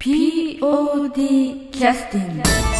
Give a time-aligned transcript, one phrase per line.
[0.00, 2.79] POD キャスティング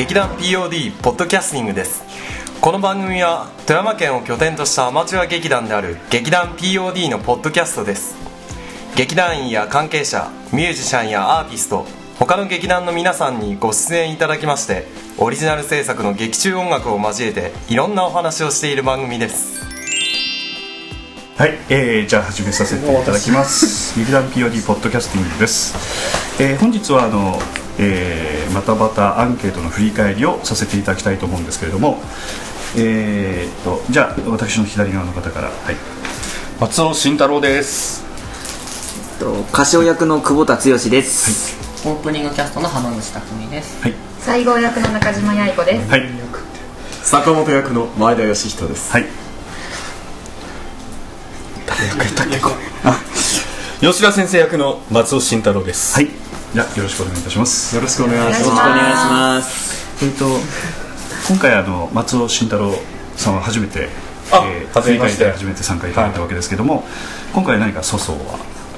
[0.00, 2.02] 劇団 POD ポッドキャスティングです。
[2.62, 8.16] この番組は富山県を拠点としたアマチュア劇団である劇団 POD のポッドキャストです。
[8.96, 11.84] 劇団員や関係者ミュージシャンやアーティスト
[12.18, 14.86] 他の劇団の皆さんにご出演いただきまして
[15.18, 19.60] オリジナル制作の劇中音楽を交えていろんなお話をしている番組です。
[21.36, 23.92] はい、えー、じゃあ始めさせていただきます。
[24.00, 25.74] 劇団 POD ポッドキャスティングです、
[26.38, 27.38] えー、本日はあの、
[27.82, 31.98] えー、またまたアンケートの振り返りをさせていただきたいと思うんですけれども
[32.76, 35.76] えー、とじゃあ私の左側の方からはい。
[36.60, 38.04] 松尾慎太郎です。
[39.18, 41.56] と歌唱役の久保田剛です、
[41.88, 43.82] オープニングキャストの浜口匠です。
[43.82, 43.94] はい。
[44.20, 45.90] 西郷役の中島八重子です。
[45.90, 46.02] はい。
[47.02, 48.92] 坂本役の前田義人です。
[48.92, 49.06] はい。
[53.80, 55.94] 吉田先生役の松尾慎太郎です。
[55.94, 57.76] はいじゃあよろしくお願いいたします。
[57.76, 58.52] よろしくお願いしおます。
[58.52, 60.04] お願いします。
[60.04, 60.26] えー、と
[61.28, 62.74] 今回あの松尾慎太郎
[63.16, 63.88] さんは初めて
[64.32, 65.04] あえー初めて。
[65.30, 66.84] 初めて参加いただいたわけですけども、
[67.32, 68.24] 今回何か粗相は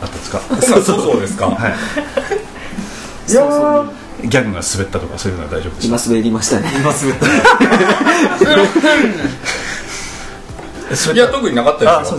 [0.03, 0.41] あったんですか？
[0.61, 1.47] そうそうですか？
[1.47, 1.75] はい。
[4.29, 5.97] ギャグが滑ったとかそういうのは大丈夫ですか？
[5.97, 6.69] 今滑りましたね。
[11.15, 12.19] いや特になかったですよ。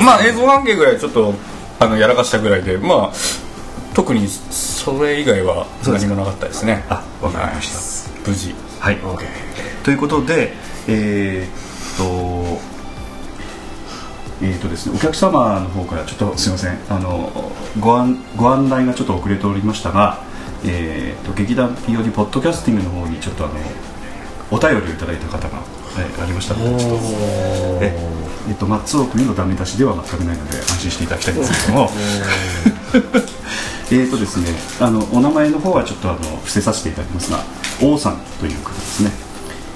[0.00, 1.34] まあ映像関係ぐらいちょっと
[1.80, 3.16] あのやらかしたぐらいでまあ
[3.94, 6.84] 特にそれ以外は何もなかったですね。
[6.88, 7.78] あわかりました。
[7.78, 8.54] はい無事。
[8.80, 8.98] はい、
[9.82, 10.52] ということで
[10.88, 12.60] えーっと
[14.42, 16.78] えーっとですねお客様の方からちょっとすいません。
[16.88, 20.22] あのご案ご案内がちょっと遅れておりましたが、
[20.64, 23.54] えーっと劇団 POD ポッドキャスティングの方にちょっとあの
[24.50, 27.06] お便りをいただいた方が、はい、ありましたのでちょっと
[27.82, 27.96] え
[28.48, 31.90] えっと松尾君のダメ出しでは全くないので安心していただきたいんですけども
[33.94, 34.48] えーとですね、
[34.84, 37.38] あのお名前の方はちょっとあの伏せさせていただきますが
[37.80, 39.10] 王さんという方ですね、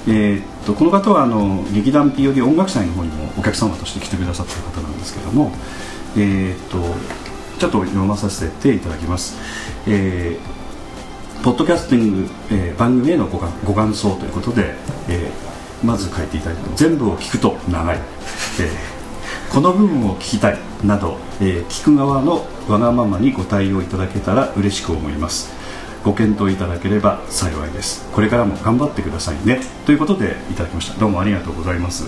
[0.08, 5.52] えー、とこの方はあの劇団 POD 音楽祭の方にもお客様として来てくださっている方なんですけども、
[6.16, 6.78] えー、と
[7.60, 9.36] ちょっと読まさせていただきます、
[9.86, 10.58] えー
[11.44, 14.74] ポッドキャスティング、えー番組へのご感ご感想ということで、
[15.08, 18.97] えーまず書いていただいたの全部を聞くと長い、えー
[19.52, 25.50] この部分を聞きたいなど、えー聞く側のわがままにご対応いただけたら嬉しく思います。
[26.04, 28.06] ご検討いただければ幸いです。
[28.12, 29.60] これからも頑張ってくださいね。
[29.86, 30.98] ということでいただきました。
[31.00, 32.04] どうもありがとうございます。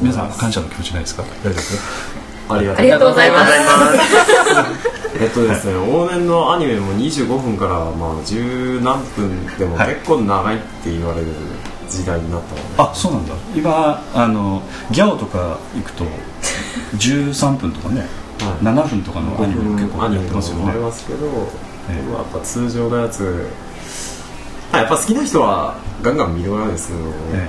[0.00, 1.22] 皆さん感謝の気持ちないですか？
[1.44, 1.60] 大丈
[2.48, 3.52] 夫ありがありがとうございます。
[5.20, 9.94] えっとですね、往年のアニメも25分からまあ十何分でもはい。
[9.94, 11.26] 結構長いって言われる
[11.98, 12.56] 時代になったの。
[12.56, 13.34] で、あそうなんだ。
[13.54, 16.04] 今あのギャオとか行くと
[16.96, 18.64] 13分とかね、はい。
[18.64, 20.72] 7分とかのアニメも結構やってますよね。
[20.72, 21.26] りますけど、
[21.90, 22.02] ええ。
[22.02, 23.48] まあやっぱ通常のやつ
[24.72, 27.00] あやっぱ好きな人はガンガン見るわけですけど、
[27.34, 27.48] え。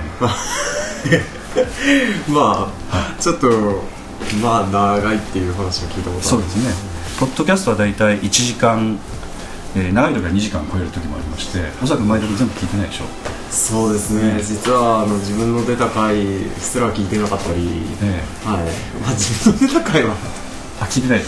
[2.28, 3.48] まあちょっと
[4.42, 6.94] まあ長いっていう話を聞いたことそうですね。
[7.18, 8.98] ポッドキャストは大体1時間、
[9.76, 13.04] えー長い時は2時間超える時もありましておそらく前時全部聞いてないでしょ
[13.50, 16.24] そうですね、実はあの自分の出た回
[16.58, 17.68] すら聞いてなかったり、
[18.02, 18.64] えはい、
[19.00, 20.14] まあ、自分の出た回は。
[20.80, 21.24] あ聞いてないの？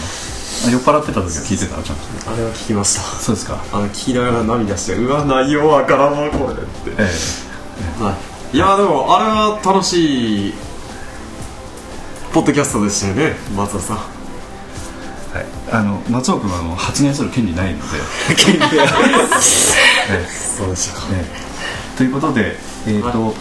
[0.67, 2.31] あ酔っ払ってた時は聞いてたちゃんと。
[2.31, 3.01] あれは聞きました。
[3.01, 3.63] そうですか。
[3.71, 6.53] あの聞きながら涙してうわ内容わからんわこれ。
[6.53, 7.03] って、え
[8.03, 8.17] は
[8.53, 10.53] い、いやでもあれは楽しい
[12.33, 13.97] ポッドキャストでしたよね松尾さん。
[15.35, 17.85] えはい、あの松尾君はあの発言する権利ないので、
[20.11, 21.07] えそうでしたか。
[21.13, 21.46] えええ
[21.97, 22.55] ということで、
[22.85, 23.33] えーと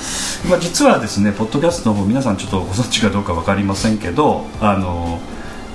[0.49, 5.21] まあ、実はですねポッドキャストの方皆さんちょっとご存知かどうか分かりませんけどあの、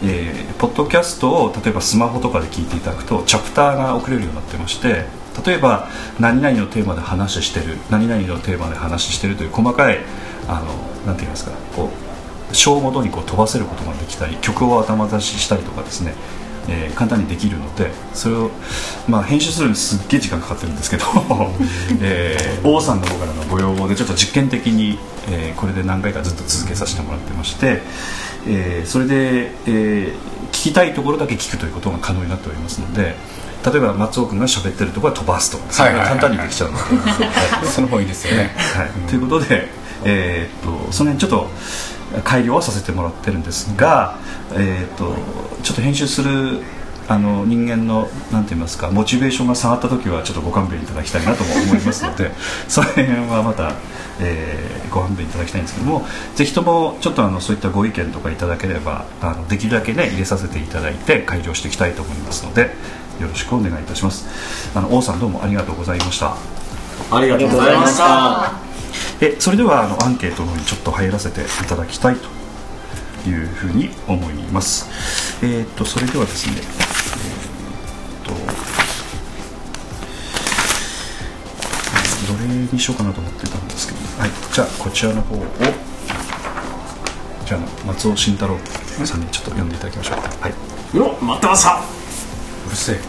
[0.03, 5.05] えーポッドキャストを例えばスマホとかで聞いていただくとチャプターが送れるようになってまして
[5.43, 5.87] 例えば
[6.19, 9.99] 何々のテーマで話してる何々のテーマで話してるという細かい
[10.47, 10.65] あの
[11.05, 11.89] なんて言いますかこ
[12.51, 16.13] う章ごとにこう飛ばせることができたり曲を頭出ししたりとかですね
[16.67, 18.51] えー簡単にできるのでそれを、
[19.07, 21.05] まあ、編集するのにすっげえ時間かかってるんですけど、
[22.01, 24.99] えー王さんの方からのご要望でちょっと実験的に、
[25.29, 27.81] えーこれで何回かずっと続けさせてもらってまして、
[28.47, 33.15] えーそれで、えー聞きたいところだけ聞くということが可能になっておりますので
[33.65, 36.83] 例えば松尾君が喋ってるところは飛ばすとかそれが簡単にできちゃうので。
[37.25, 38.53] は いその方がいいですよね。
[38.75, 39.69] はい、ということで、
[40.03, 41.49] えーっとその辺ちょっと
[42.23, 44.17] 改良はさせてもらってるんですが、
[44.53, 45.15] えーっと
[45.63, 46.63] ちょっと編集する
[47.07, 52.31] あの人間のなんて言いますかモチベーションが下がった時はちょっとご勘弁いただきたいなとも思いますので
[52.69, 53.73] その辺はまた、
[54.19, 56.05] えーご勘弁いただきたいんですけども
[56.35, 62.75] ぜひともちょっとあのそういったご意見とかいただければあのできるだけね入れさせていただいて改良していきたいと思いますので
[63.21, 64.25] よろしくお願いいたします。
[64.75, 66.35] あの王さんどうもありがとうございました。
[67.11, 68.70] ありがとうございました。
[69.21, 72.41] えそれではあのアンケートの方にちょっと入らせていただきたいと。
[73.27, 74.87] いうふうに思います。
[75.45, 78.33] えっ、とそれではですねえーと
[82.33, 85.45] どれにしようかなと思ってたんですけど、はい、じゃあこちらの方を
[87.45, 88.57] じゃあ松尾慎太郎
[89.05, 90.97] さんにちょっと読んでいただきましょうはい。
[90.97, 91.81] よ待ってました
[92.67, 92.99] うるせえ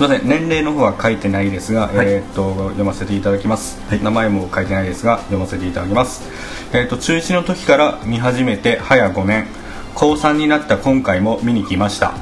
[0.00, 2.08] すみません年齢の方は書いてないですが、はい。
[2.08, 4.02] えーっと読ませていただきます、はい。
[4.02, 6.22] 名前も書いてないですが読ませていただきます。
[6.72, 9.46] えーっと中1の時から見始めて早5年。
[9.94, 12.14] 高3になった今回も見に来ました。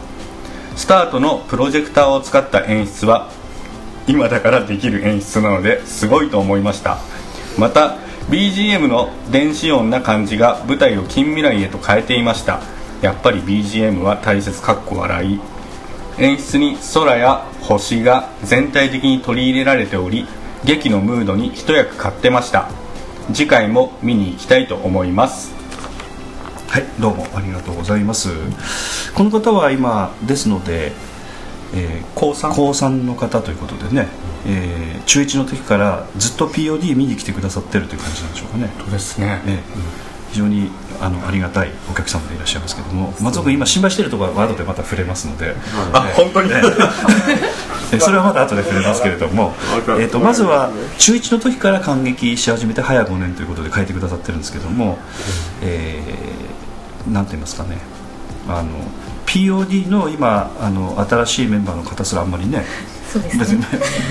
[0.75, 3.31] スタートのプロジェクターを使った演出は
[4.09, 6.99] 今だからできる演出なのですごいと思いました。
[7.59, 7.95] また
[8.29, 12.59] BGM の電子音な感じが舞台を近未来へと変えていました。
[13.03, 15.41] やっぱり BGM は大切かっこ笑い
[16.19, 20.27] 演出に空や星が全体的に取り入れられており
[20.65, 22.69] 劇のムードに一役買ってました
[23.33, 25.59] 次回も見に行きたいと思います
[26.69, 28.29] はい、どうもありがとうございます。
[29.15, 30.93] この方は今ですので、
[31.75, 32.53] えー高三？
[32.55, 34.07] 高三の方ということでね、
[34.47, 38.71] えー中1の時からずっと POD 見に来てくださってるという感じなんでしょうかね。
[38.79, 39.59] そうですねえー
[40.31, 45.55] 非常にあのありがたいお客様でいらっしゃいますけども松尾君今心配しているところは後でまた触れますので、
[45.93, 46.51] あ本当に？
[47.93, 49.55] えそれはまた後で触れますけれども、
[49.99, 54.99] えー、とまずは中1の時から感激し始めて早5年ということで書いてくださってるんですけども、
[55.63, 56.49] えー
[57.13, 57.79] なんて言いますかね。
[58.49, 58.71] あの
[59.27, 62.65] POD の今あの新しいメンバーの方すらあんまりね
[63.13, 63.67] そうです別にね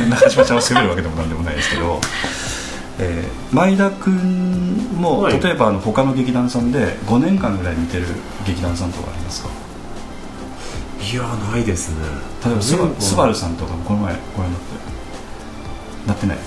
[0.09, 1.99] 中島ちゃんを責めるわけでもなんでもないですけど、
[2.99, 4.13] えー前田君
[4.99, 5.39] も、はい。
[5.41, 8.05] 例えばあの他の劇団さんで5年間ぐらい見てる
[8.45, 9.49] 劇団さんとかありますか？
[11.01, 11.97] いやないですね。
[12.45, 14.77] 例えばスバうんスバルさんとかもこの前ご覧になって。
[16.07, 16.37] なってない？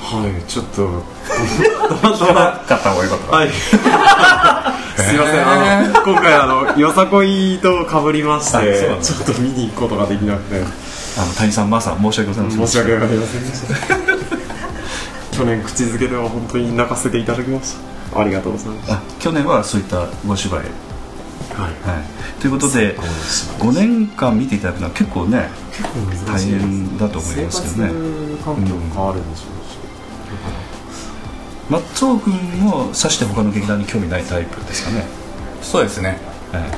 [0.00, 1.02] はいちょっと。
[1.26, 3.50] 聞かなかった方がよかったはい。
[3.50, 10.62] すいませんあの今回あのよさこいと被りましてちょっと見に行くことができなくて。
[11.18, 14.15] あの谷さんまさん申し訳ございません申し訳ありません
[15.36, 17.76] 去年口づけでは本当に泣かせていただきまし
[18.10, 18.20] た。
[18.20, 18.92] ありがとうございます。
[18.92, 22.40] あ去年はそういったご芝居、はい、はい。
[22.40, 25.48] ということでこの芝居5年間見ていただくのは結構ね
[26.26, 27.90] 大変だと思いますけどね。
[27.90, 29.46] 生活環境も変わるでしょう
[31.76, 35.04] し、松尾君もさして他の劇団に興味ないタイプですかね、
[35.60, 36.18] そうですね。
[36.50, 36.70] はい、はい。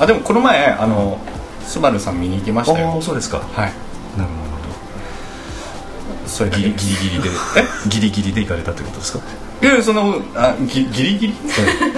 [0.00, 1.18] あでもこの前あの
[1.64, 3.38] スバルさん見に行きましたああよそうですか。
[3.38, 3.85] はい
[6.26, 7.30] それギリギリギリで。
[7.88, 9.20] ギリギリで行かれたということですか？
[9.62, 11.34] いやいやそのあギギリギリ？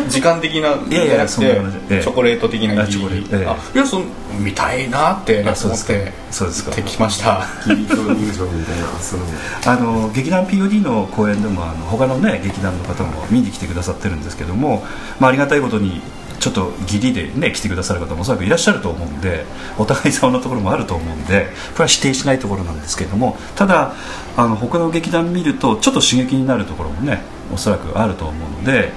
[0.09, 3.47] 時間的ないやいやじゃなくてチョコレート的なあギリギリ。
[3.47, 4.07] あいやその
[4.39, 6.71] 見たいなって思ってそうですか。
[6.71, 7.47] 行ってきました。
[7.67, 9.25] ギリギリ入場みたいなその
[9.67, 14.85] あの劇団 POD の公演でもあの他のね劇団の方も見に来てくださってるんですけども、
[15.19, 16.01] まあ、ありがたいことに
[16.39, 19.45] ちょっとギリでね来てくださる方もおそらくいらっしゃると思うんで
[19.77, 23.95] お互い様のところもあると思うんでこれは否定しないところなんですけれどもただ
[24.37, 28.93] あの他の劇団見るとちょっと刺激になるところもねおそらくあると思うので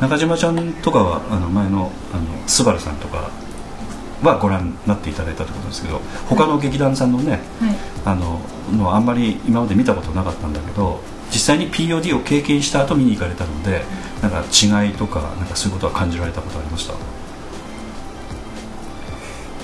[0.00, 3.30] 中島ちゃんとかはあの前のあのスバルさんとか
[4.22, 7.40] はご覧になっていただいたということですけど他の劇団さんのね、はい。
[8.04, 8.40] あの
[8.72, 11.00] のあんまり今まで見たことなかったんだけど
[11.30, 13.82] 実際に POD を経験した後見に行かれたので
[14.22, 16.94] なんか違いとかなんかそういうことは感じられたことありました？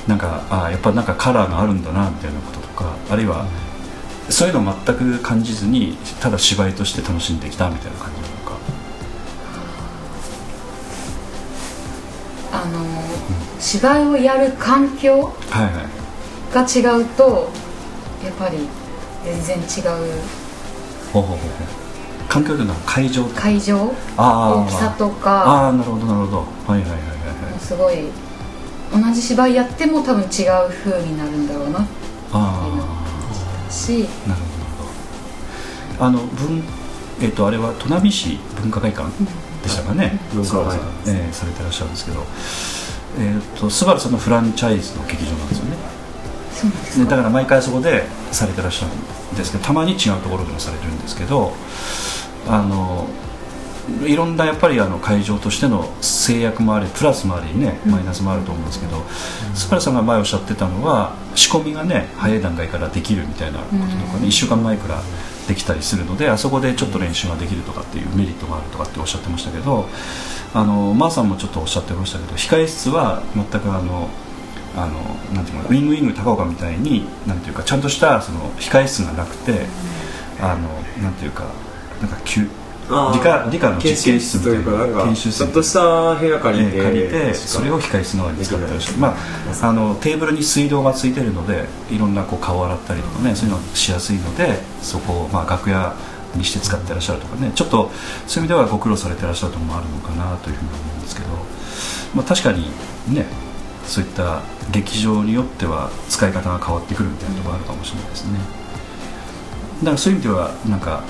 [0.09, 3.47] なんかあやっぱなんかカラーがあるんだなみたいなこととかあるいは
[4.29, 8.53] そういうのを全く感じずにただ芝居として楽しんできたみたいな感じなのか？
[12.53, 12.85] あの
[13.61, 15.87] 芝居をやる環境はいはい。
[16.53, 17.51] が違うと
[18.25, 18.59] やっぱり
[19.25, 20.21] 全然違う
[22.29, 23.93] 環境というのは会場会場？
[24.17, 24.65] あー。
[24.65, 25.45] 大きさとか。
[25.45, 26.39] ああなるほどなるほど。
[26.39, 26.45] は
[26.79, 26.99] いはいはいはい
[27.53, 27.61] はい。
[27.61, 28.07] すごい
[28.93, 30.29] 同じ芝居やっても多分違う
[30.85, 31.87] 風になるんだろうな。
[32.33, 32.69] あ
[33.71, 34.85] しあなるほどなるほ
[35.99, 36.05] ど。
[36.07, 36.63] あの文
[37.21, 39.07] えっ、とあれは砺波市文化会館
[39.63, 42.25] でしたかね、文化会館えーされてらっしゃるんですけど。
[43.19, 45.77] えっ、とスバルさんのフランチャイズの劇場なんですよね。
[46.55, 48.95] そうなんですねだから毎回そこでされてらっしゃる。
[48.95, 49.22] んです
[49.53, 51.53] けどたまに違うところでもされてるんですけど
[52.49, 53.09] あの
[54.07, 59.03] いろんなやっぱりあの会場としての制約もありプラスもありねマイナスもあると思うんですけど、
[59.55, 63.87] スパルさんが前おっしゃってたのは仕込みがね早い段階からできるみたいなこととか
[64.21, 65.03] ね、1週間前から
[65.49, 69.89] できたりするのであそこでちょっと練習ができるとかっていうメリットがあるとかっておっしゃってましたけど
[70.55, 74.09] あのマーさんもちょっとおっしゃってましたけど控え室は全くあの
[74.77, 79.67] あのなんていうのかなウィングウィング高岡みたいになんていうかちゃんとしたその控え室がなくて
[80.41, 80.69] あの
[81.03, 81.45] なんていうか
[82.01, 82.49] なんか急
[82.89, 95.95] 理科理科の実験室みたいな研修室ちょっとした部屋借りて、えー借りてそれを控室の側に使ってらっしゃる、まあ、あのテーブルに水道がついてるのでいろんなこう顔洗ったりとかねそういうのしやすいのでそこを、まあ、楽屋
[96.35, 97.91] にして使ってらっしゃるとかねちょっと
[98.27, 101.29] そういう意味ではご苦労されてらっしゃるところもあるのかなというふうに思うんですけど、
[102.15, 102.65] まあ、確かに
[103.15, 103.27] ね
[103.87, 108.39] そういった劇場によっては使い方が変わってくるみたいなところあるかもしれないですね。
[109.81, 111.03] だからそういう意味ではなんか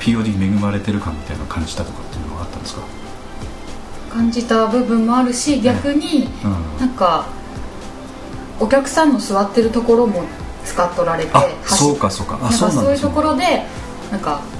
[0.00, 2.82] POD に恵まれてる感みたいなのを感じたとかっていうのはあったんですか、
[4.12, 6.78] 感じた部分もあるし逆にうん。
[6.78, 7.26] なんか
[8.60, 10.24] お客さんの座ってるところも
[10.64, 12.38] 使っとられてあ走そうかそうか。
[12.42, 12.82] あそうなんですね。
[12.84, 13.64] そういうところで
[14.10, 14.57] なんかい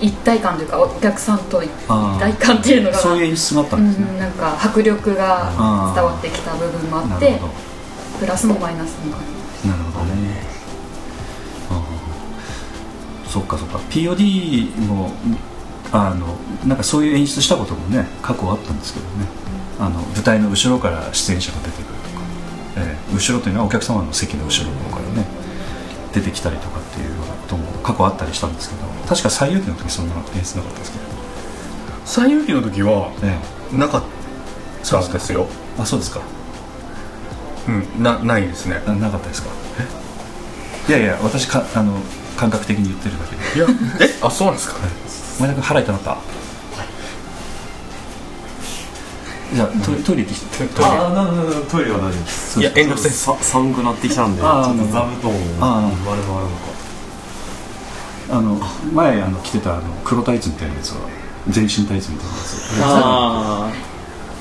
[0.00, 7.40] 一体感というかお客さんと一あー体感っていうのがそういう演出があったうんですね、んなんか迫力があー伝わってきた部分もあって
[8.18, 10.42] プラスもマイナスも感じましなるほどね。
[11.70, 11.82] あ
[13.26, 13.28] あ。
[13.28, 13.78] そっかそっか。
[13.90, 15.10] POD も
[15.90, 16.36] あの
[16.66, 19.26] なんかそういう演出したこともね過去あったんですけどね。
[19.80, 22.20] あの舞台の後ろから出演者が出てくるとか、
[22.76, 23.14] ええ。
[23.14, 25.26] 後ろというのはお客様の席の後ろの方からね
[26.12, 26.81] 出てきたりとか
[27.82, 31.04] 過去あったりしたんですけど確か西遊記の時そんな演出なかったですけど、
[32.04, 33.38] 西遊記の時はえ
[33.76, 35.46] なかったんですよ。
[35.78, 36.20] えあそうですか。
[37.68, 38.82] うんなないですね。
[38.86, 39.48] ななかったですか。
[40.88, 41.96] いやいや私かあの
[42.36, 43.42] 感覚的に言ってるだけで。
[43.56, 43.66] いや
[44.00, 44.18] え？
[44.20, 44.76] あそうなんですか？
[45.38, 46.18] 前田君腹痛なった？
[49.54, 50.66] じゃあトイレトイレ行ってきて。
[50.74, 52.60] トイレああなんだトイレは大丈夫です。
[52.60, 53.16] いや遠慮せず。
[53.16, 56.71] さ寒くなってきたんでちょっと座布団を丸々のか
[58.32, 58.58] あの
[58.92, 61.00] 前あの着てたあの黒タイツみたいなやつは
[61.48, 63.72] 全身タイツみたいなやつ、あ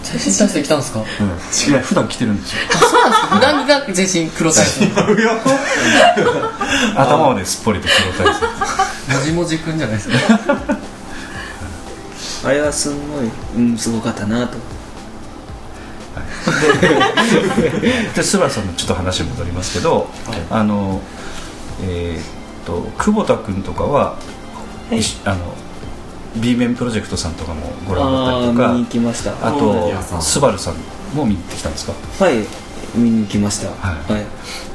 [0.03, 0.79] 全身体操来たん。
[0.79, 2.61] ですかうん、いや普段着てるんですよ。
[3.39, 4.81] なんが全身黒タイツ
[6.95, 8.41] 頭まですっぽりと黒タイツ。
[9.17, 10.15] もじもじくんじゃないですか。
[12.43, 14.57] ああれはすんごい、うん、すごかったなと。
[18.15, 20.09] で スバルさんのちょっと話戻りますけど、
[20.49, 21.01] あの
[21.83, 24.17] えーっと久保田君とかは、
[24.91, 25.01] い。
[25.01, 25.53] しあの
[26.37, 29.31] B 面プロジェクトさんとかもご覧になったりとかああ見に行きました。
[29.47, 30.75] あとスバルさん
[31.15, 31.93] も見に行ってきたんですか？
[32.25, 32.35] はい。
[32.95, 33.69] 見に行きました。
[33.69, 34.11] はい。
[34.13, 34.25] はい。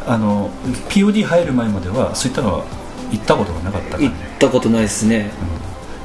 [0.07, 0.50] あの
[0.90, 2.64] POD 入る前まではそういったのは
[3.11, 5.31] 行ったことがなかったから行ねったことないですね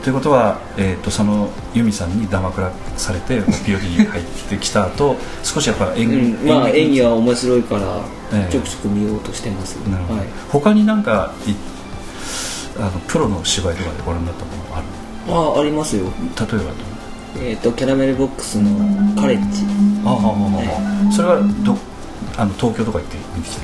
[0.04, 7.82] ということは、えー、とその由美さんにだまくらされて POD に入ってきた後 少しやっぱ演うん、まあ劇演技は面白いから
[8.34, 8.52] ええ。
[8.52, 10.20] ちょくちょく見ようとしてます、なるほど。
[10.20, 11.52] はい、他になんかい
[12.80, 15.56] あのプロの芝居とかでご覧になったものがある？
[15.56, 16.06] ああありますよ。
[16.06, 16.72] 例えば
[17.44, 19.66] えっ、とキャラメルボックスのカレッジ
[20.06, 20.20] ああああ。
[20.20, 21.78] ああそれはど
[22.38, 23.62] あの東京とか行って見てきて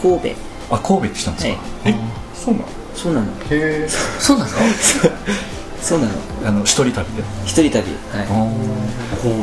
[0.00, 0.28] 神戸。
[0.74, 1.58] あ神戸行ってきたんですか、はい。
[1.84, 1.94] え？
[2.34, 2.66] そうなの？
[2.94, 3.26] そうなの。
[3.26, 3.88] へえ。
[4.18, 4.38] そう。
[4.38, 5.08] なんですか
[5.86, 6.12] そうなの。
[6.46, 7.22] あの一人旅で。
[7.44, 7.74] 一人旅。
[8.10, 8.26] はい。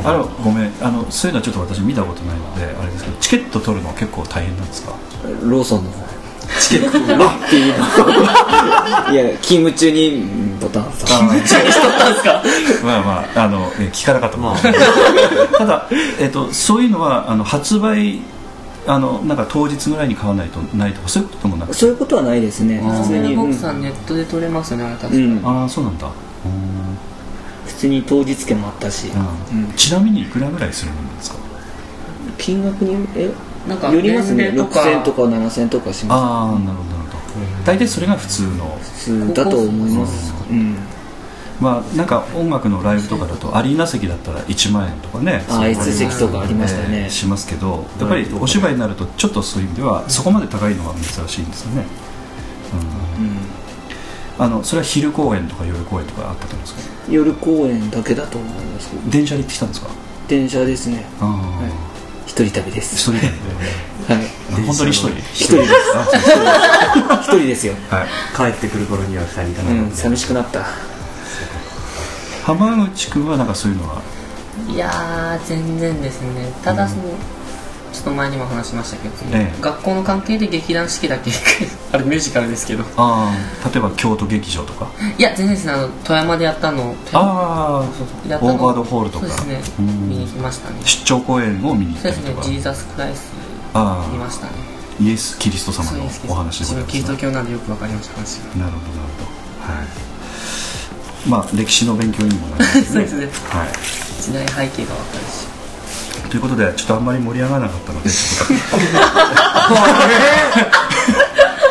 [0.06, 0.72] あのごめん。
[0.82, 4.94] あのそういうのはちょっと私見たことないのであれですけどチケット取るのは結構大変なんですか？
[5.44, 5.92] ローソンの。
[5.92, 6.04] 方
[6.60, 6.98] チケット。
[7.18, 9.14] ロッティの。
[9.14, 11.06] いや勤務中にうんボタンさ。
[12.84, 14.82] まあまああの、えー聞かなかったかもしれない
[15.58, 18.20] ただ、えっとそういうのはあの発売
[18.86, 21.70] あのなんか当日ぐらいに買わないとないとかそういうこともなく？
[21.72, 22.80] てそういうことはないですね。
[22.80, 23.42] 普通に、うん。
[23.44, 26.12] ボクさんネットで撮れますねああそうなんだ
[27.66, 29.08] 普通に当日券もあったし、
[29.52, 29.66] うん。
[29.66, 29.74] うん。
[29.74, 31.38] ちなみにいくらぐらいするものなんですか？
[32.38, 33.32] 金額にえ？
[33.68, 34.52] なんかよりますね。
[34.52, 34.82] 年齢とか。
[34.82, 37.66] 6000とか7000とかしまああなるほどなるほど。
[37.66, 38.78] 大体それが普通の。
[38.82, 40.34] す普通だと思います。
[40.50, 40.76] うん。
[41.62, 45.46] まあなんか音楽のライブとかだとアリーナ席だったら1万円とかね。
[45.50, 47.04] ああ S 席とかありましたね。
[47.04, 52.13] えーしますけどやっぱりお芝居になるとちょっとそういう意味ではそこまで高いのは珍しいんですよね、うん
[54.40, 56.82] あのそれは昼公演とか夜公演とかあったと思うんですか？
[57.12, 58.90] 夜公演だけだと思います。
[58.90, 59.90] けど電車で行ってきたんですか？
[60.28, 61.06] 電車ですね。
[61.20, 62.30] はい。
[62.30, 62.96] 一人旅です。
[62.96, 64.66] 一人ではい。
[64.66, 65.10] 本当に一人？
[65.34, 65.72] 一人です。
[67.22, 67.74] 一人ですよ。
[67.90, 68.08] はい。
[68.36, 70.66] 帰ってくる頃には二人いたうん寂しくなった。
[72.44, 74.02] 浜口君はなんかそういうのは？
[74.68, 76.52] いやー全然ですね。
[76.64, 79.62] ただその、ちょっと前にも話しましたけど、ええ。
[79.62, 81.32] 学校の関係で劇団四季だけ
[81.92, 82.84] あれミュージカルですけど。
[82.98, 83.32] あ
[83.64, 84.88] あ例えば京都劇場とか？
[85.18, 87.84] いや全然ですねあの富山でやったのあ
[88.28, 89.28] やったのあオーバードホールとか。
[89.28, 90.10] そうですねうん。
[90.10, 90.76] 見に行きましたね。
[90.86, 93.20] 出張公演を見に行っそうですたりとかねジーザス・クライス
[93.74, 94.52] あ見ましたね。
[95.00, 99.08] あイエス・キリスト様のそうですお話で自分キリスト教なんでよくわかりました話がなるほどなる
[99.66, 99.74] ほど。
[99.74, 99.88] はい。
[101.28, 102.84] まあ歴史の勉強にもなりますね。
[102.86, 103.30] そうですね。
[103.50, 103.70] はい。
[104.22, 105.33] 時代背景がわかるし
[106.34, 108.10] ということでちょっとあんまり盛り上がらなかったので。
[108.10, 108.18] ち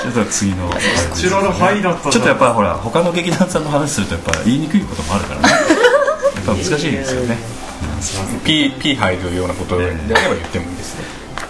[0.07, 0.71] ょっと次の
[1.15, 5.49] ちらの範だったちょっとやっぱほら他の劇団さんの話するとやっぱ言いにくいこともあるからね。
[5.49, 5.57] や
[6.43, 7.39] っぱ難しいですよね。
[8.45, 11.05] P, P 入るようなことであれば言ってもいいですね。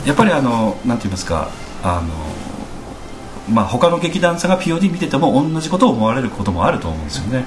[0.07, 1.51] やっぱりあのなんて言いますか
[1.83, 7.45] あのまあ他の劇団さんが POD 見てても同じことを思われることもあると思うんですよね。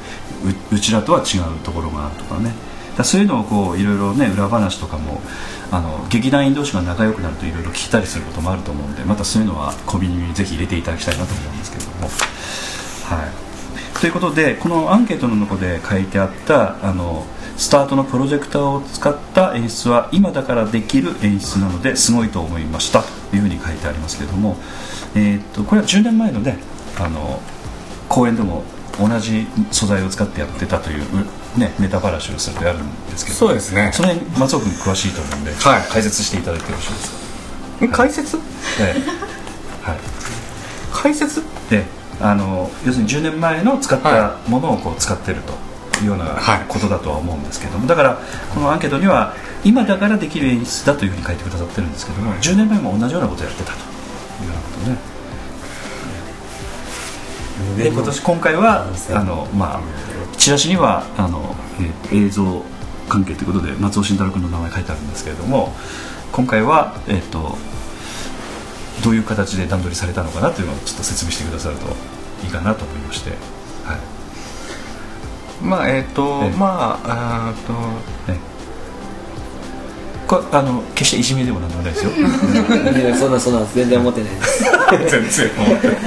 [0.71, 2.53] ううちらとは違うところがあるとかね
[3.03, 5.21] そういうのをこういろいろね裏話とかも
[5.71, 12.09] あの劇団員同士が仲良くなるといろいろ聞いたりすることもあると思うんでまたそういうのは小耳にぜひ入れていただきたいなと思うんですけれども。
[13.05, 13.99] はい。
[13.99, 17.25] ということでこのアンケートの中で書いてあったあの
[17.57, 23.03] スタートのプロジェクターを使った演出は今だからできる演出なのですごいと思いました。
[23.03, 24.57] というふうに書いてありますけども、
[25.15, 26.59] えー、とこれは10年前のね
[26.97, 27.41] あの
[28.09, 28.63] 公演でも
[28.99, 31.03] 同じ素材を使ってやってたという、
[31.57, 33.91] ね、ネタ話をするとやるんですけどそうですね。
[33.93, 35.81] その辺松尾君詳しいと思うんで、はい。
[35.89, 37.11] 解説していただいてよろしいです
[37.87, 38.37] か、解説？
[38.37, 38.41] え
[38.79, 38.83] え。
[39.81, 39.99] はい。
[40.91, 41.41] 解説？
[41.69, 41.83] で
[42.21, 45.53] あの要するに10年前の使ったものをこう使ってると
[46.01, 46.65] いうようなはい。
[46.67, 48.19] ことだとは思うんですけどもだから
[48.53, 49.33] このアンケートには
[49.63, 53.81] 今だからできる演出だというふうに書いてくださってるんですけども10年前も同じようなことをやってたとい
[54.45, 54.97] うようなことね
[57.83, 59.81] で今年今回はあの、まあ、
[60.37, 62.63] チラシにはあの、えー映像
[63.07, 65.73] 関係ということで松尾慎太郎君の名前書いてあるんですけれども
[66.31, 67.55] 今回は、えっと
[69.03, 71.85] どういう形で段取りされたのかなというのをちょっと説明してくださると
[72.43, 73.35] いいかなと思いまして、は
[73.95, 73.99] い。
[75.63, 76.49] まあえっ、とええ。
[76.51, 77.73] まああーと
[78.31, 78.39] ね、
[80.27, 82.11] これあの決していじめでもなんでもないですよ。
[82.17, 84.31] いやそんなそんな全然思ってない。
[84.99, 85.97] で す全然思ってない。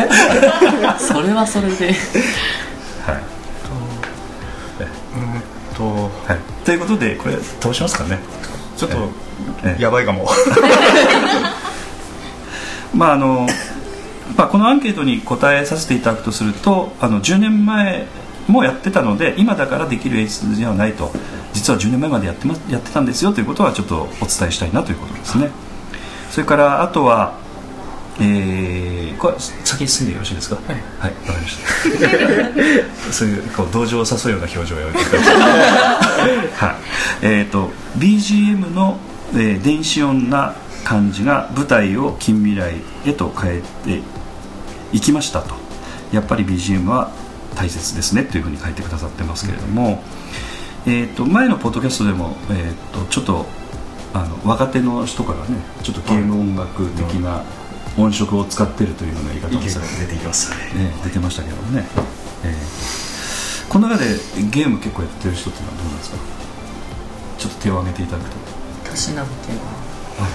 [0.99, 1.87] それはそれで。
[1.87, 3.38] はい、うん
[5.79, 8.19] とはい、ということでこれ倒しますかね。
[8.77, 8.97] ちょっと
[9.65, 9.83] ええ。
[9.83, 10.29] やばいかも。
[12.93, 13.49] まああの
[14.37, 18.07] まあ、このアンケートに答えさせていただくとするとあの10年前
[18.47, 21.13] もやってたので今だからできる演出ではないと
[21.55, 25.51] 実は10年前までやって,、ま、やってたんですよということはちょっとお伝えしたいなということですね。
[26.31, 27.35] それからあとは
[28.21, 30.57] えー、これ先に進んでよろしいですか？
[30.57, 30.83] はい。
[30.99, 31.59] はいわかりまし
[33.07, 33.13] た。
[33.13, 36.77] そういうこう同情を誘うような表情をやめてくださいはい
[37.23, 38.99] えー、と BGM の、
[39.35, 40.55] えー電子音な
[40.85, 42.73] 感じが舞台を近未来
[43.05, 44.01] へと変えて
[44.93, 45.55] いきましたと。
[46.13, 47.11] やっぱり BGM は
[47.55, 50.03] 大切ですねというふうに書いてくださってますけれども、
[50.87, 53.47] えー、と前のポッドキャストでも、えー、とちょっと
[54.15, 57.43] あの若手の人からねちょっとゲーム音楽的な
[57.99, 60.61] 音色を使ってるというような言い方をされて出てきましたね。
[60.77, 61.85] ええ出てましたけどもね、
[62.45, 62.55] ええ。
[63.69, 64.11] この中で
[64.51, 66.17] ゲーム結構やってる人っていうのはどうなんですか？
[67.39, 68.37] ちょっと手を挙げていただくと。
[68.91, 69.65] たしなむっていうの？
[69.67, 70.27] は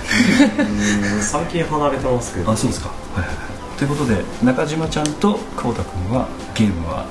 [1.16, 2.52] うん最近離れてますけど。
[2.52, 3.34] あそうですか、はいはいは
[3.76, 7.06] い、ということで中島ちゃんと久保田君はゲームは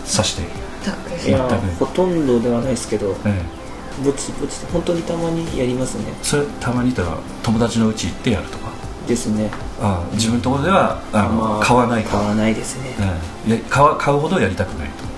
[0.00, 4.04] 指して、いやほとんどではないですけどええ。
[4.04, 6.04] ぼちぼち本当にたまにやりますね。
[6.22, 8.68] それたまに言ったら友達のうち行ってやるとか？
[9.08, 9.50] ですね。
[9.80, 12.10] ああ自分のところではあの、まあ買わないと。
[12.10, 12.94] 買わないですね。
[13.00, 13.18] え
[13.48, 13.56] え。
[13.56, 15.08] で買わ買うほどやりたくないと。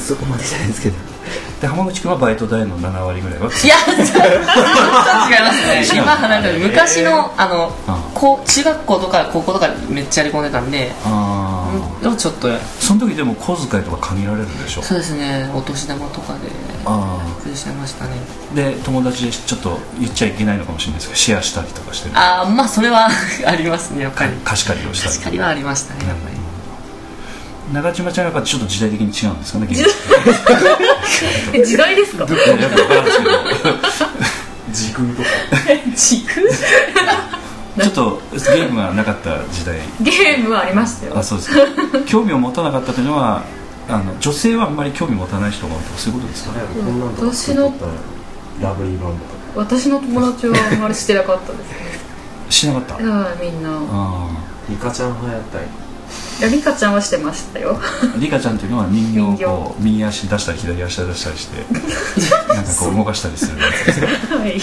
[0.00, 0.96] そこまでじゃないですけど。
[1.60, 3.46] で浜口君はバイト代の7割ぐらいは？
[3.46, 3.98] いや違い
[5.42, 5.92] ます。
[5.92, 7.72] ね今なんか昔のあの
[8.42, 11.35] う中学校とか高校とかめっちゃやり込んでたんでああ
[12.02, 12.48] でもちょっと
[12.80, 14.82] その時でも小遣いとか限られるでしょ？
[14.82, 15.50] そうですね。
[15.54, 16.40] お年玉とかで
[16.84, 18.10] あびっくりしてましたね。
[18.52, 22.16] あで友達でちょっと言っちゃいけないのかもしれないですけどシェアしたりとかしてる。
[22.18, 23.08] ああまあそれは
[23.46, 24.32] ありますねやっぱり。
[24.44, 25.12] 貸し借りをしたり。
[25.14, 26.36] 確かにはありましたねやっぱり。
[27.72, 29.66] 長島ちゃんはやっぱちょっと時代的に違うんですかね
[31.66, 32.24] 時代ですか？
[34.72, 35.28] 時空とか。
[35.96, 36.42] 時空？
[37.82, 39.78] ちょっとゲームがなかった時代。
[40.00, 41.18] ゲームはありましたよ。
[41.18, 41.60] あそうですか。
[42.06, 43.42] 興味を持たなかったというのは
[43.88, 47.74] あの女性はあんまり興味持たない人が多いとかそういうことですか、こんなんとか私の
[48.60, 49.12] ラブリーバン
[49.54, 51.76] ド私の友達はあんまりしてなかったですね。
[52.48, 53.02] しなかった、うん
[53.40, 53.70] みんな。
[53.70, 54.28] あ
[54.68, 55.64] リカちゃん流行ったり。
[56.38, 57.78] いやリカちゃんはしてましたよ。
[57.80, 61.64] あリカちゃんっていうのは人形を右足出したり左足出したりして
[62.54, 64.60] なんかこう動かしたりするやつですねはい。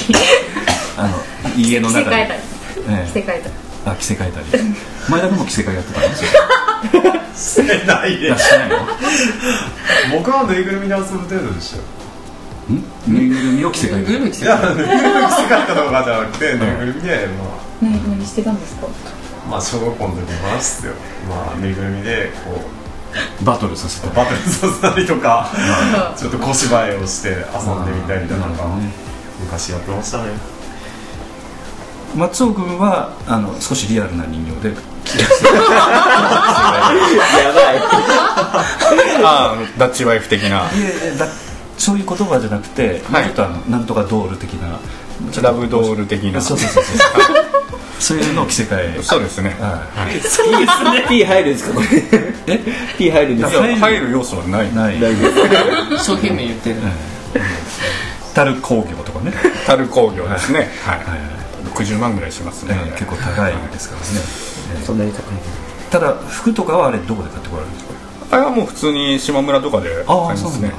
[0.98, 1.18] あの
[1.58, 2.06] 家の中で。
[2.06, 2.53] 着せ替
[2.88, 3.04] えたりえ。
[3.06, 3.48] え着せ替えた。
[3.50, 3.54] り
[3.86, 4.46] あ着せ替えたり。
[5.10, 7.66] 前田君も着せ替えやってたんですよ。
[7.66, 8.78] してないいやしないの？
[10.18, 11.84] 僕はぬいぐるみで遊ぶ程度でしたよ。
[12.72, 12.84] ん？
[13.14, 17.58] ぬいぐるみを着せ替えるぐるみ着せいやぬいぐるみ着せ替えたとかじゃなくてぬいぐるみでまあ。
[17.82, 18.88] 何何してたんですか？
[19.50, 20.94] まあ小学校の時の話っすよ。
[21.30, 22.62] まあぬいぐるみでこ
[23.42, 25.50] うバトルさせたバトルさせたりとか
[26.18, 28.92] ちょっと小芝居をして遊んでみたりだとかなるほどね。
[29.42, 30.24] 昔やってましたね
[32.16, 34.76] 松尾君はあの少しリアルな人形で。
[35.14, 35.24] や
[37.54, 37.78] ばい。
[39.24, 40.48] ああダッチワイフ的な。
[40.48, 40.64] いやい
[41.14, 41.28] やだ
[41.78, 43.26] そういう言葉じゃなくて、はい。
[43.26, 44.80] ちょっとあのなんとかドール的な
[45.42, 46.42] ラブドール的な。
[46.42, 46.98] そうそうそうそう。
[48.00, 49.02] そういうのを着せ替え。
[49.02, 49.56] そうですね。
[49.60, 49.82] は
[51.08, 51.88] P, P 入るんですかこれ
[52.48, 52.60] え
[52.98, 54.70] ？P 入るんですかいや入る要素はない。
[54.70, 55.00] いない。
[55.00, 55.28] 大丈
[55.90, 55.98] 夫。
[55.98, 56.76] 商品名言ってる。
[58.34, 59.32] タル工業とかね、
[59.66, 60.70] タル工業ですね。
[60.86, 61.33] はい、はいはい
[61.66, 64.08] 60万ぐらいしますね、えー結構高いですからね、
[64.76, 65.24] えーそんなに高い
[65.90, 67.86] ただ服とかはあれどこで買ってこられるんです
[68.30, 68.36] か？
[68.36, 70.72] あれはもう普通に島村とかで買いあますね。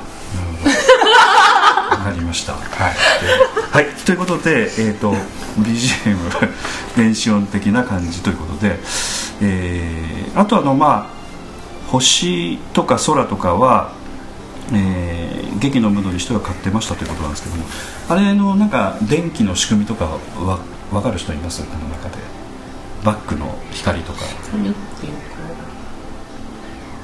[2.05, 2.53] なりました。
[2.55, 2.95] はい。
[3.73, 5.15] はい、ということで、えー、と
[5.61, 6.17] BGM
[6.97, 8.79] 電子音的な感じということで、
[9.41, 11.15] えーあとあのまあ
[11.91, 13.93] 星とか空とかは、
[14.73, 17.65] えー劇のムードにしては買ってましたということなんですけども
[18.09, 20.59] あれのなんか電気の仕組みとかは
[20.91, 21.63] 分かる人います？
[21.65, 22.17] この中で。
[23.05, 24.21] バックの光とか。
[24.51, 25.19] 髪っていうか。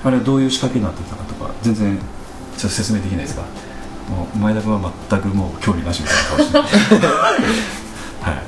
[0.04, 3.42] あれはどういう仕掛けになってたかとか全然ちょっと説明できないですか？
[4.08, 7.06] もう前田君は全くもう興味なしみたいな顔して。
[8.24, 8.42] はい。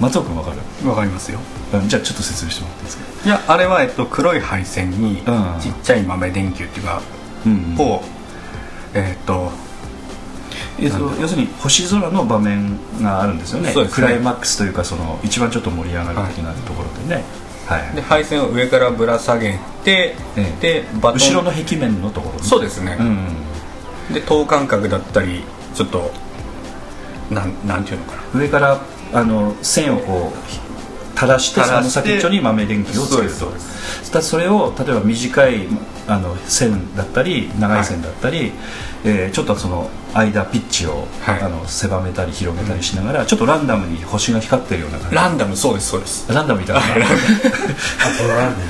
[0.00, 0.50] 松尾君分か
[0.82, 0.88] る？
[0.88, 1.40] わかりますよ。
[1.72, 3.26] うんじゃあちょっと説明してもらっていいですか？
[3.26, 5.60] いやあれは、えっと、黒い配線にうん。
[5.60, 7.02] ちっちゃい豆電球っていうか、
[7.44, 8.02] うんを
[8.94, 9.52] えっとえっと
[10.78, 13.74] 要するに星空の場面があるんですよね。
[13.74, 13.88] ね。
[13.90, 17.24] クライマックスというかその一番ちょっと盛り上がる的なところでね、
[17.66, 17.96] はい。
[17.96, 20.60] で配線を上からぶら下げて、ええ。
[20.60, 21.18] でバトン。
[21.18, 23.02] 後ろの壁面のところそうですね、う
[24.12, 24.14] ん。
[24.14, 25.42] で等間隔だったり
[25.74, 26.10] ちょっと
[27.30, 28.40] なんなんていうのかな。
[28.40, 28.80] 上から
[29.12, 30.67] あの線をこう
[31.18, 33.52] 垂らしてその先っちょに豆電球をつけると。
[34.04, 35.66] そそれを例えば短い
[36.06, 38.52] あの線だったり長い線だったり、
[39.04, 41.42] えーちょっとその間ピッチを、はい。
[41.42, 45.16] あの狭めたり広げたりしながら、ちょっとランダムに星が光ってるような感じ。
[45.16, 46.32] ランダムそうですそうです。
[46.32, 46.98] ランダムみたいなあと
[48.28, 48.64] なんで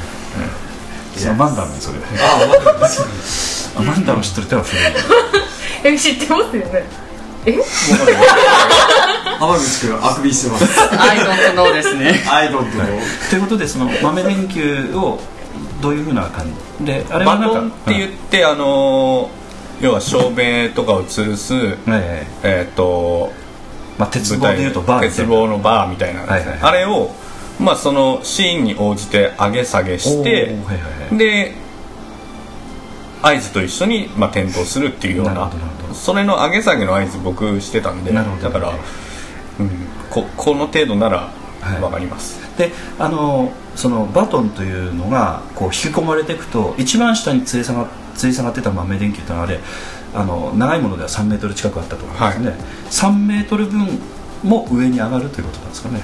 [1.16, 1.98] そうマンダムそれ。
[3.76, 4.84] あマンダム知ってる人は古い。
[5.94, 7.07] え知ってますよね
[9.38, 11.00] 浜口君あくびしてます。
[11.00, 12.20] アイドントノーですね。
[12.30, 12.84] アイドントの
[13.30, 15.20] ということでその豆電球を
[15.80, 16.46] どういうふうな感
[16.80, 16.84] じ？
[16.84, 19.38] であれはなんかバトンって言って、あのー
[19.80, 23.30] 要は照明とかを吊るすうんえええっ、と
[23.96, 27.12] まあ、鉄棒でいうとバー鉄棒のバーみたいなあれを
[27.60, 30.30] まあそのシーンに応じて上げ下げして
[30.66, 31.16] はいはいはい。
[31.18, 31.54] で
[33.22, 35.50] 合図と一緒に、まあ、点灯するっていうような
[35.98, 38.72] それの上げ下げの合図僕してたんでだから、
[39.60, 39.70] うん、
[40.10, 41.80] ここの程度ならはい。
[41.80, 49.58] 分かります、であのそのバトンというのがこう引き込まれていくと一番下に吊り下が吊り下がってた豆電球ってのはあれ
[50.14, 53.98] あの長いものでは3メートル近くあったと思うんですね、3メートル分
[54.42, 56.02] も上に上がるということなんですかね。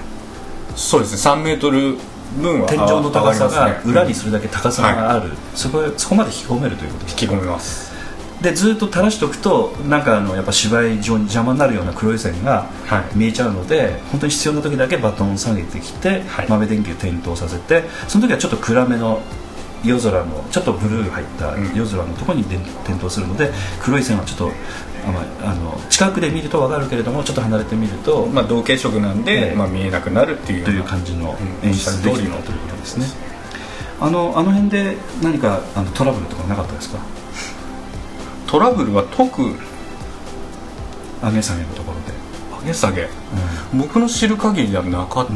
[0.76, 1.33] そうですね。
[1.33, 1.96] 3メートル
[2.40, 7.93] 分は天井の高さが裏にするだけ高さがある、そこそこまで引き込めるということです引き込めます
[8.44, 13.16] でずっと垂らしておくとなんかあのやっぱ芝居上に邪魔になるような黒い線がはい。
[13.16, 16.48] 見えちゃうので、本当に必要な時だけバトンを下げてきて、はい。
[16.48, 19.20] 豆電球点灯させてその時はちょっと暗めの
[19.83, 21.74] 夜空のちょっとブルー入ったうん。
[21.74, 24.52] 夜空のところに点点灯するので黒い線はちょっと
[25.07, 29.54] あまあの近くで見ると分かるけれどもちょっと離れてみると、まあ同系色なんで、ええ。
[29.54, 31.68] まあ、見えなくなるっていうよという感じのうん。
[31.68, 33.07] 演出できるということですね。
[34.00, 36.98] あのあの辺で何かあのトラブルとかなかったですか？
[38.55, 42.12] トラブルは特上げ下げのところで、
[42.61, 43.09] 上げ下げ。
[43.77, 45.27] 僕の知る限りではなかっ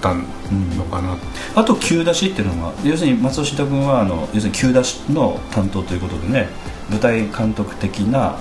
[0.00, 0.22] たの
[0.84, 1.16] かな、
[1.56, 6.50] あと急出しっていうのが要するに松尾慎太君はあの要するに急出しの担当ということでね
[6.88, 8.38] 舞台監督的な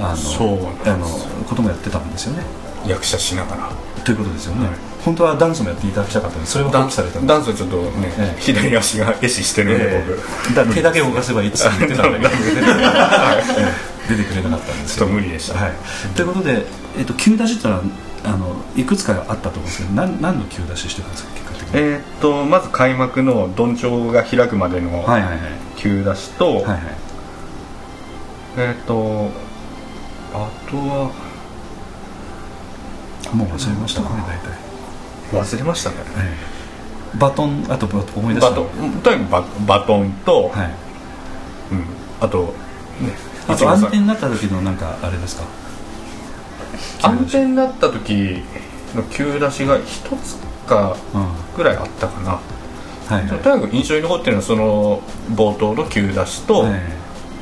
[0.00, 1.06] あのそうあの
[1.48, 2.42] こともやってたんですよね。
[2.84, 3.70] 役者しながら。
[4.02, 4.70] ということですよね、
[5.04, 7.26] 本当はダンスもやっていただきたかったんですそれは放棄されたんです。
[7.26, 8.40] ダンスはちょっとね、ええ。
[8.40, 10.20] 左足が壊死してるんで、え僕。
[10.52, 12.30] えだから手だけ動かせばいいって言ってたんだけど
[14.08, 15.58] 出てくれなかったんです ちょっと無理でした。
[15.58, 15.72] はい、
[16.14, 16.66] ということで、
[16.98, 17.82] えっと急出しってのは
[18.24, 25.38] あのいくつかあったと思うんですけど何何の急出ししてたんですか結果的に、えーっとまず開幕のどんちょうが開くまでのはいはいはい。
[25.76, 26.78] 急出しと、はいはい。
[28.58, 29.30] えーっと
[30.34, 31.10] あとは
[33.32, 34.58] もう忘れましたかね大体、
[35.32, 35.96] 忘れましたね。
[36.18, 36.36] え
[37.16, 37.18] え。
[37.18, 38.50] バトンあと思い出した。
[38.50, 39.02] バトン。
[39.02, 40.74] とにかくババトンと、はい。
[41.72, 41.84] うん、
[42.20, 42.54] あと
[43.00, 43.12] ね
[43.48, 45.44] あと安定になった時のなんかあれですか？
[47.02, 48.42] 安定になった時
[48.94, 50.96] の急出しが一つか
[51.56, 52.40] ぐらいあったかな、
[53.18, 53.28] いはい。
[53.28, 55.02] とにかく印象に残ってるのはその
[55.34, 56.80] 冒頭の急出しと、はい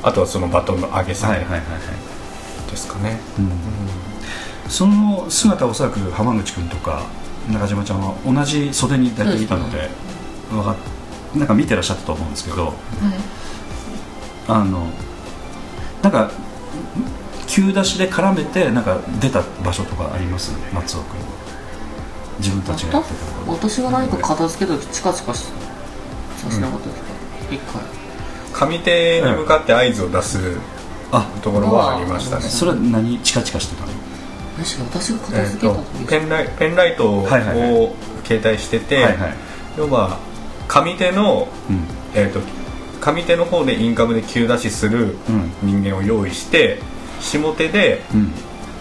[0.03, 3.51] あとはそのバトンの上げ下げですかね、うん。
[4.67, 7.03] その姿はおそらく浜口君とか
[7.49, 9.89] 中島ちゃんは同じ袖に大体いたので、
[10.55, 10.75] わかっ
[11.37, 12.73] なんか見てらっしゃったと思うんですけど
[14.47, 14.89] あの
[16.01, 16.29] なんか
[17.47, 20.51] 急出しで絡めてなんか出た場所とかあります？
[20.73, 21.19] 松尾君。
[22.39, 25.45] 自分たちがやってたと私が何か片付けた時チカチカし
[26.37, 27.09] させなかったですか、
[27.51, 27.81] 一回。
[28.69, 30.57] 上手に向かって合図を出す
[31.11, 33.19] あところはありましたね、それは何？
[33.19, 33.91] チカチカしてたの？
[34.63, 37.27] 確か私がえー片付けたペンライペンライトを
[38.23, 39.33] 携帯してて、はいはい。
[39.77, 40.17] 要は
[40.67, 41.83] 上手の、うん。
[42.13, 42.39] えー、と
[43.01, 45.51] 上手の方でインカムで急出しするうん。
[45.81, 46.79] 人間を用意して
[47.19, 48.31] 下手で、うん。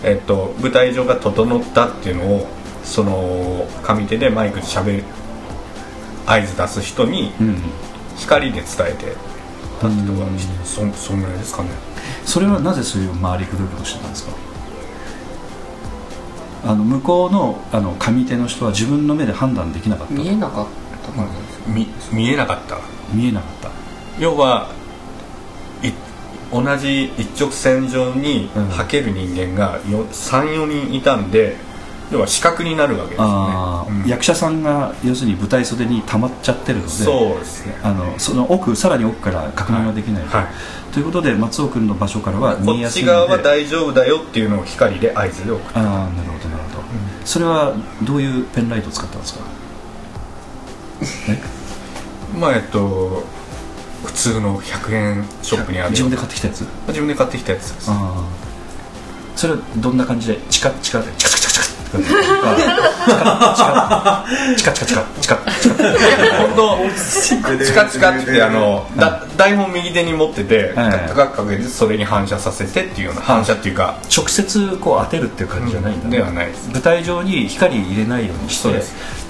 [0.03, 2.47] えー、と舞台上が整ったっていうのを
[2.85, 5.05] その上手でマイクでしゃべる
[6.27, 7.57] 合図出す人にうん。
[8.17, 9.17] 光で伝えて
[9.81, 10.33] たってところが
[10.65, 11.71] そんそんぐらいですかね。
[12.27, 14.33] それはなぜそういう回りくどいことをしてたんですか？
[16.65, 20.15] あの向こうのあの上手の人は自分の目で判断できなかった。
[20.15, 20.67] 見えなかっ
[21.05, 21.33] たからで
[22.01, 22.79] す見見えなかった。
[23.13, 23.71] 見えなかった。
[24.19, 24.69] 要は
[25.83, 25.93] い
[26.53, 28.69] 同じ一直線上にうん。
[28.69, 31.57] はける人間が34人いたんで
[32.11, 33.29] 要は視覚になるわけですね、
[34.03, 34.09] うん。
[34.09, 37.79] 役者さんが要するに舞台袖に溜まっちゃってるのでそうですね。
[37.83, 40.47] あのその奥さらに奥から確認ができないと、はい。
[40.93, 43.13] ということで松尾君の場所からは見やすいので。
[43.13, 45.83] っち側は大丈夫だよっていうのを光で合図で送るああ
[46.17, 46.85] なるほどなるほど、
[47.25, 49.41] それはどういうペンライトを使ったんですか？
[52.39, 53.25] まあえっと
[54.05, 55.91] 普通の100円ショップにある。
[55.91, 56.65] 自分で買ってきたやつ？
[56.89, 57.91] 自分で買ってきたやつです。
[59.37, 60.39] それはどんな感じで？
[60.51, 61.07] チカチカで？
[61.17, 61.40] チカチカ
[64.57, 65.77] チカチカチカチカチカチカ
[66.39, 68.87] チカチカチカチカってあの
[69.37, 70.73] 台本右手に持ってて
[71.09, 78.83] 高くかけてそれに反射させてっていうような反射っていうか直接こう当てるっていう感じじゃないんだ、ではない舞台上に光入れないようにして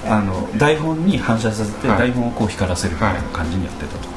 [0.06, 4.08] あの台本に反射させて、台本をこう光らせるみたいな感じにやってたと、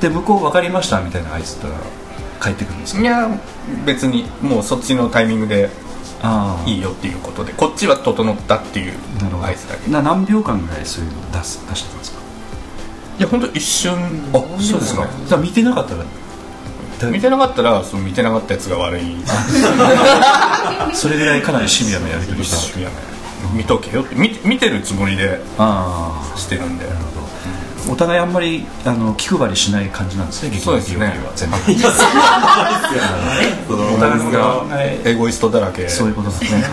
[0.00, 1.80] で向こう分かりましたみたいな合図ってのは
[2.42, 3.28] 帰ってくるんですかいや
[3.84, 5.70] 別にもうそっちのタイミングで
[6.66, 8.92] いいよっていうことでこっちは整ったっていう
[9.42, 9.90] 合図だけ。
[9.90, 12.18] な何秒間ぐらいそういうのを出す出してたんですか？
[13.18, 13.94] いや本当一瞬。
[14.32, 15.06] あそうですか。
[15.26, 16.04] じゃあ見てなかったら
[17.00, 19.02] だ見てなかったらその見てなかったやつが悪い。
[20.94, 22.88] それぐらいかなりシビアなやり取りしたいや
[23.52, 24.14] 見とけよって。
[24.16, 26.38] 見見てるつもりでああ。
[26.38, 26.84] してるんで。
[26.86, 27.25] なるほど
[27.88, 31.06] お互いあんまりあの気配りしない感じなんですね劇団そうですね。
[31.06, 31.56] POD は全部
[33.74, 36.64] お互いのこエゴイストだらけそういうことですね。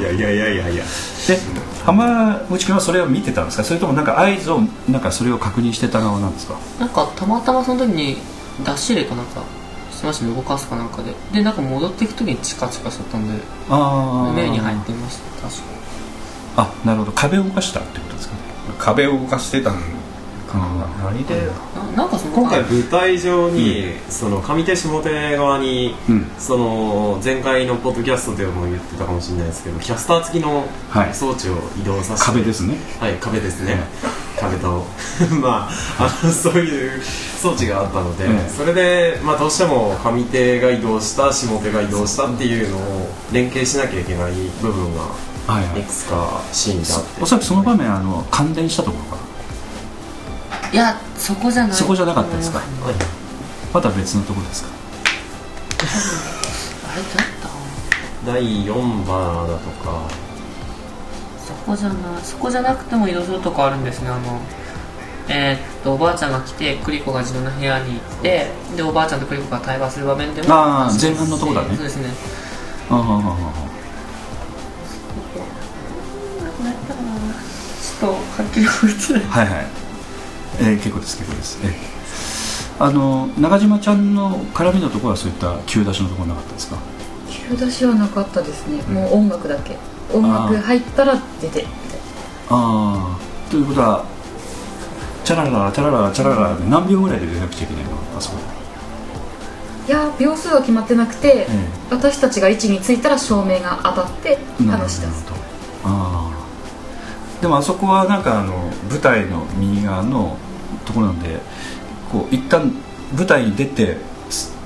[0.00, 0.20] いやい。
[0.20, 1.38] やいやいやいやで
[1.84, 3.64] 浜口君はそれを見てたんですか？
[3.64, 6.54] それともなんか合図をなんかそれを確認してた側なんですか？
[6.80, 8.16] なんかたまたまその時に
[8.64, 9.42] ダッシュレかなんか
[9.90, 15.62] してましたね動かすかなんかででなんか戻っていく時にチカチカしちゃったんでああ目に入ってました確か。
[16.56, 17.12] あなるほど。
[17.12, 18.34] 壁を動かしたってことですか？
[18.36, 18.41] ね
[18.78, 19.74] 壁を動かしてたん
[20.52, 21.34] かな何で
[21.74, 26.30] ななんかその今回舞台上に、その上手下手側に、うん。
[26.38, 31.14] その前回のポッドキャストでも言ってたかもしれないですけどキャスター付きのはい。
[31.14, 32.76] 装置を移動させて、壁ですね。
[33.00, 33.78] はい壁ですね、
[34.38, 34.86] 壁と
[35.40, 37.02] まああのそういう
[37.40, 38.48] 装置があったので、うん。
[38.48, 45.02] それで、まあ、どうしても上手が移動した下手が移動したっていうのを連携しなきゃいけない部分が
[45.46, 45.80] はいはい。
[45.80, 47.22] いくつかシーンであって。
[47.22, 49.22] おそらくその場面あの感電したところか。
[50.72, 51.76] いやそこじゃない。
[51.76, 52.60] そこじゃなかったですか？
[52.60, 52.94] あはい
[53.74, 54.68] また別のところですか？
[56.96, 60.08] れだった第4話だとか。
[61.44, 62.22] そこじゃない。
[62.22, 64.08] そこじゃなくても移動するとこあるんですね。
[64.08, 64.40] あの
[65.28, 71.74] えーっとおばあちゃんが来てクリコが自分の部屋に行ってでおばあちゃんとクリコが対話する場面でもあー前半のとこだね。
[71.76, 72.08] そうですね。
[72.90, 73.71] ああああああ
[78.02, 79.66] とはっきり覚えてないはいはい、
[80.60, 82.84] えー結構です結構です、えー。
[82.84, 86.76] あの中島ちゃんの絡みのところはそういった急出しのところなかったですか？
[87.30, 88.82] 急出しはなかったですね。
[88.92, 89.76] もう音楽だけ。
[90.12, 92.00] 音楽入ったら出てみたい
[92.50, 94.04] ああということは
[95.24, 97.90] チャララチャララチャララで何秒ぐらいで出なくちゃいけないの？
[98.16, 98.42] あそこな
[99.86, 105.06] いや秒数は決まってなくて、え私たちが位置についたら照明が当たってえ話し出す。
[105.06, 105.36] なるほど。
[105.84, 106.41] ああ
[107.42, 110.38] でもあそこはなんかあの舞台の右側の
[110.86, 111.40] ところなんで
[112.10, 112.72] こう一旦
[113.14, 113.96] 舞台に出て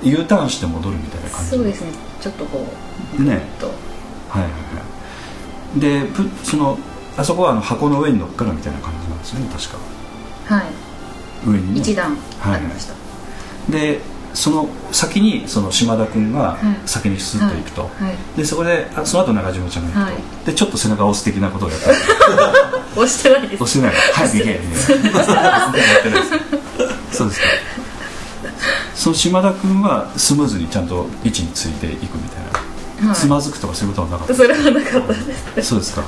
[0.03, 1.49] U ターンして戻るみたいな感じ。
[1.49, 1.91] そうですね。
[2.21, 2.65] ちょっとこ
[3.19, 3.41] うね。
[3.59, 3.67] と。
[4.29, 4.57] はいはいは
[5.75, 5.79] い。
[5.79, 6.77] でぶその
[7.17, 10.55] あそこはあの箱の上に乗っかるみたいな感じなんですよね確か。
[10.55, 10.65] はい。
[11.49, 11.79] 上にね。
[11.79, 12.55] 一段はい。
[12.57, 12.93] ありました、
[13.71, 14.01] で
[14.33, 16.87] その先にその島田君がはい。
[16.87, 17.87] 先にスッと行くと、は
[18.35, 18.37] い。
[18.37, 20.45] でそこであその後中島ちゃんが行くと、はい。
[20.45, 21.91] でちょっと背中を押す的なことをやった。
[22.99, 23.63] 押してないです。
[23.63, 23.95] 押してない。
[24.13, 25.73] 早く行けみたいな
[27.11, 27.41] そうです。
[27.41, 27.47] か
[28.95, 33.15] その島田君はスムーズにちゃんと位置についていくみたいな、はい。
[33.15, 34.35] つまずくとかそういうことはなかった。
[34.35, 35.13] それはなかった
[35.55, 35.69] です。
[35.69, 36.03] そうですか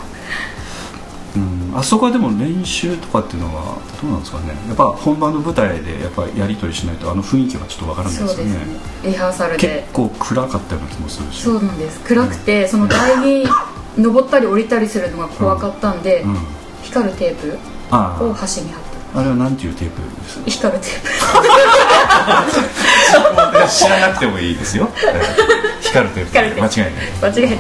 [1.72, 1.78] うん。
[1.78, 4.48] あそこはでも練習とかっていうのはどうなんですかね。
[4.68, 8.34] やっぱ本番の舞台でやっぱやり取りしないとあの雰囲気はちょっとわからないですよね。
[8.36, 8.62] そうですね。
[9.06, 11.42] リハーサル結で構暗かったような気もするし。
[11.44, 12.00] そうなんです。
[12.02, 13.48] 暗くてその台に
[13.98, 16.38] 登ったり降りたりするのが怖かったんで、うん。
[16.84, 17.58] 光るテープ
[17.92, 18.90] あを端に貼った。
[18.90, 20.38] ああれはなんていうテープです？
[20.40, 21.10] か光るテープ。
[23.70, 24.88] 知らなくてもいいですよ。
[25.82, 26.30] 光るテープ。
[26.30, 26.82] 光るテープ。
[26.82, 27.34] 間違いない。
[27.34, 27.60] 間違いない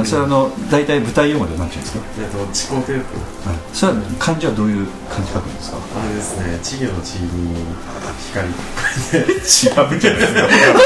[0.00, 5.78] あそれはあの大体舞台用語で何ていうんですか、えっと地高テープはい、それは漢字はどういう漢字書くんですか？
[5.78, 7.28] あれですね稚魚の稚に
[8.32, 8.48] 光。
[8.48, 8.50] 違
[9.96, 10.84] うじゃないですか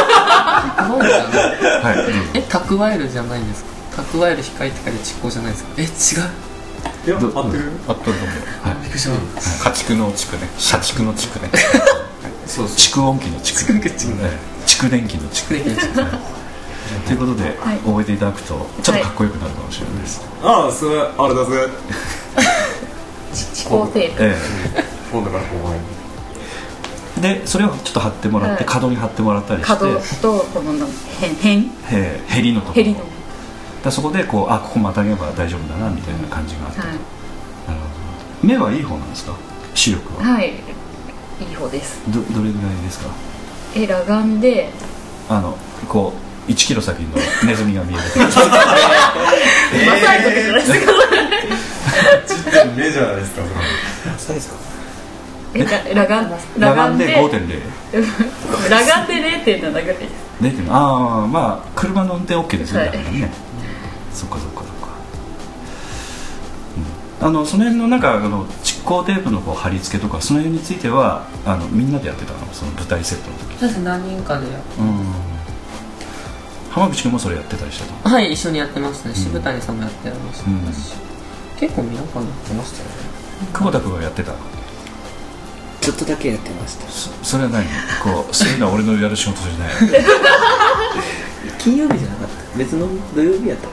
[0.86, 1.48] そうじゃない
[1.82, 1.96] はい。
[1.96, 4.02] どうぞえ蓄えるじゃないんですか？
[4.02, 5.70] 蓄える光って書いて蓄光じゃないですか？
[5.78, 6.30] え違う。
[7.06, 7.32] いやってる？
[7.88, 8.14] あとどう。
[8.14, 8.20] も
[8.82, 9.70] びっくりした。
[9.70, 10.48] 家畜の畜ね。
[10.58, 11.50] 社畜の畜ね。
[12.46, 12.76] そうそう。
[12.76, 13.92] 蓄音機の蓄蓄音機え
[14.22, 16.37] え蓄電機の蓄蓄電機の蓄
[17.06, 17.78] ということで、はい。
[17.78, 21.68] 覚えていただくとちょっとかっこよくなるかもしれないです、ああそれあれだぜ
[23.32, 24.22] 蓄光テープ。
[24.24, 24.36] え
[25.12, 25.84] 今度から後輩に。
[27.18, 28.72] えでそれをちょっと貼ってもらって、はい。
[28.72, 29.72] 角に貼ってもらったりして。
[29.72, 32.84] 角とこの辺辺へへりのところ。
[33.84, 37.04] だそこでこうあここまたげば大丈夫だなみたいな感じがあって、はなるほ
[38.42, 38.48] ど。
[38.48, 39.34] 目はいい方なんですか？
[39.74, 40.48] 視力は、いはい。
[40.48, 40.52] い
[41.52, 42.00] い方です。
[42.08, 43.10] どどれぐらいですか？
[43.76, 44.70] え裸眼で。
[45.28, 45.56] あの
[45.88, 47.08] こう1キロ先の
[47.46, 50.92] ネズミが見え るマサイクじゃないですか
[52.76, 53.42] 目じゃないですか？
[54.18, 54.38] それ
[55.54, 57.16] えら裸眼裸眼で。
[57.16, 58.04] 5.0
[58.68, 62.98] 裸眼で0.7ぐらいです0.0ああまあ車の運転 OK ですよね、はい。
[62.98, 63.30] だからね
[64.12, 64.58] そっかそっか。
[64.58, 64.88] そっか、
[67.20, 72.38] うん、あのその辺のなんかあの蓄光テープのこう貼り付けとかその辺についてはあのみんなでやってたの？
[72.52, 73.58] その舞台セットの時。
[73.58, 75.07] そうです何人かでやうん
[76.70, 79.14] 浜口君もそれやってたりしたのはい一緒にやってましたね。
[79.14, 80.72] 渋谷さんもやってましたうん。
[80.72, 80.94] し、
[81.58, 82.94] 結構皆さんやってましたよね。
[83.52, 84.32] 久保田君はやってた？
[85.80, 86.86] ちょっとだけやってました。
[86.88, 87.64] そそれは何？
[88.02, 90.04] こう そういうのは俺のやる仕事じゃない。
[91.58, 92.58] 金曜日じゃなかった。
[92.58, 93.70] 別の土曜日やったっ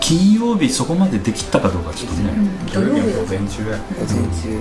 [0.00, 2.30] 金曜日そこまでできたかどうかちょっとね、
[2.72, 4.60] 土曜日の午前中やけ午前中。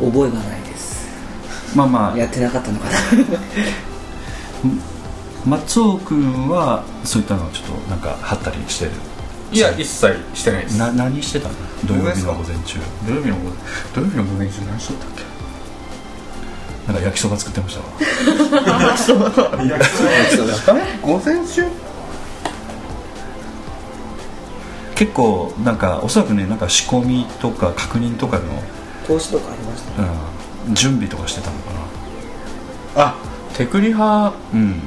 [0.00, 1.06] 覚えがないです。
[1.74, 2.18] まあまあ。
[2.18, 2.92] やってなかったのかな
[5.46, 8.92] 松尾君はそういったのをちょっとなんか貼ったりしてる？
[9.52, 10.78] いや一切してないです。
[10.78, 11.54] な何してたの？
[11.86, 12.78] 土曜日の午前中？
[13.06, 13.50] 土曜日の午
[13.94, 15.22] 土曜日の午前中何しとったっけ？
[16.86, 17.86] なんか焼きそば作ってましたわ。
[21.02, 21.64] 午前中？
[24.94, 28.62] 結構なんかおそらくねなんか仕込みとか確認とかの、
[29.06, 30.08] 投資とかありましたね。
[30.68, 31.70] うん、準備とかしてたのか
[32.96, 33.16] あ
[33.54, 34.80] テクリハなうん。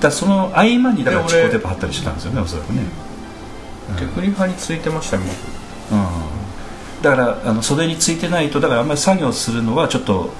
[0.00, 2.82] だその合間にだからチコテープ貼ったりしてたんですよねおそらくね、
[3.98, 5.32] テクリハについてましたよ僕
[5.92, 5.94] う
[7.00, 10.30] ん、だからあの袖についてないとだからあんまり作業するのはちょっと、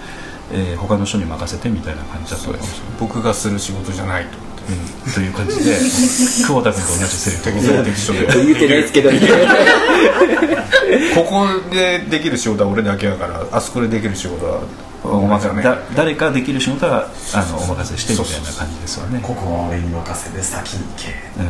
[0.52, 2.88] えー他の人に任せてみたいな感じだったかもしれない。
[3.00, 5.12] 僕がする仕事じゃないとうん。
[5.12, 7.80] という感じで久保田君と同じセリフ。
[7.80, 8.44] を適当で。
[8.46, 9.20] 言ってないですけどね。
[11.14, 14.60] ここでできる仕事は俺だけやからあそこでできる仕事は
[15.04, 15.62] お前じゃね。
[15.62, 19.20] だ誰かできる仕事はあのお任せしてみたいな感じですよね。
[19.22, 21.08] ここは俺に任せて先に行け。
[21.40, 21.48] うん。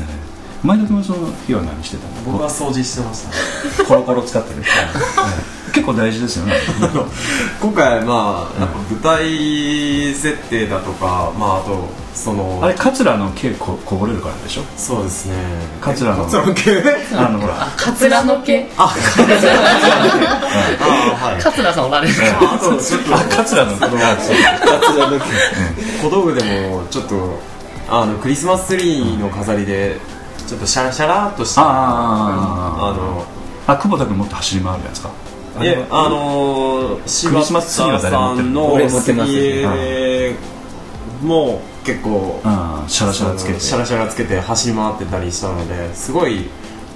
[0.62, 2.32] 前田君はその日は何してたの？
[2.32, 3.22] 僕は掃除してまし
[3.78, 3.84] た。
[3.84, 4.64] コロコロ使ってる、う ん
[5.76, 6.54] 結構大事ですよね。
[7.60, 14.62] 今回まあやっぱ舞台設定だとかまああとそのあれ桂の毛ここぼれるからでしょ？
[14.78, 15.34] そうですね。
[15.82, 16.24] 桂の。
[16.24, 16.82] 桂の毛？
[17.14, 17.68] あのほら。
[17.76, 18.70] カツラの毛。
[18.78, 18.84] あ
[20.80, 21.42] あはい。
[21.42, 22.14] 桂さんおられる。
[22.40, 23.14] あとちょっと。
[23.14, 23.90] あ桂のその
[26.02, 27.38] 小道具でもちょっと
[27.90, 30.00] あのクリスマスツリーの飾りで
[30.46, 31.60] ちょっとシャラシャラっとした。
[31.62, 31.70] ああ
[32.96, 33.24] の
[33.66, 35.12] あ久保田君もっと走り回るやつかい
[35.62, 40.36] えあのー、柴田さんの俺持ってます杉
[41.22, 43.60] も結構ああシャラシャラつけて。
[43.60, 46.48] シャラシャラつけて走り回ってたりしたのですごい、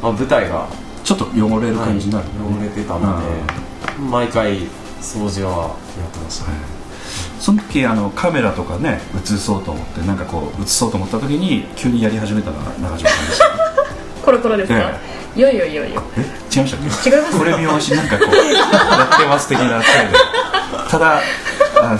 [0.02, 0.68] まあ、舞台が
[1.04, 3.26] ちょっと汚れる感じになる、汚れてたので
[3.98, 4.58] 毎回
[5.00, 6.46] 掃除はやってました、
[7.40, 13.48] その時あのカメラとかね映そうと思ってなんかこう映そうと思った時に急にやり始めたのが中島さんでした。
[13.48, 13.54] ね
[14.22, 16.02] コロコロですか、えいやいやいやいや。
[16.16, 16.20] え？
[16.54, 17.10] 違いましたっけ？
[17.10, 19.80] 違いますこれ見回しなんかこうやってます的な。
[19.82, 21.20] 態 度ただ
[21.82, 21.98] あの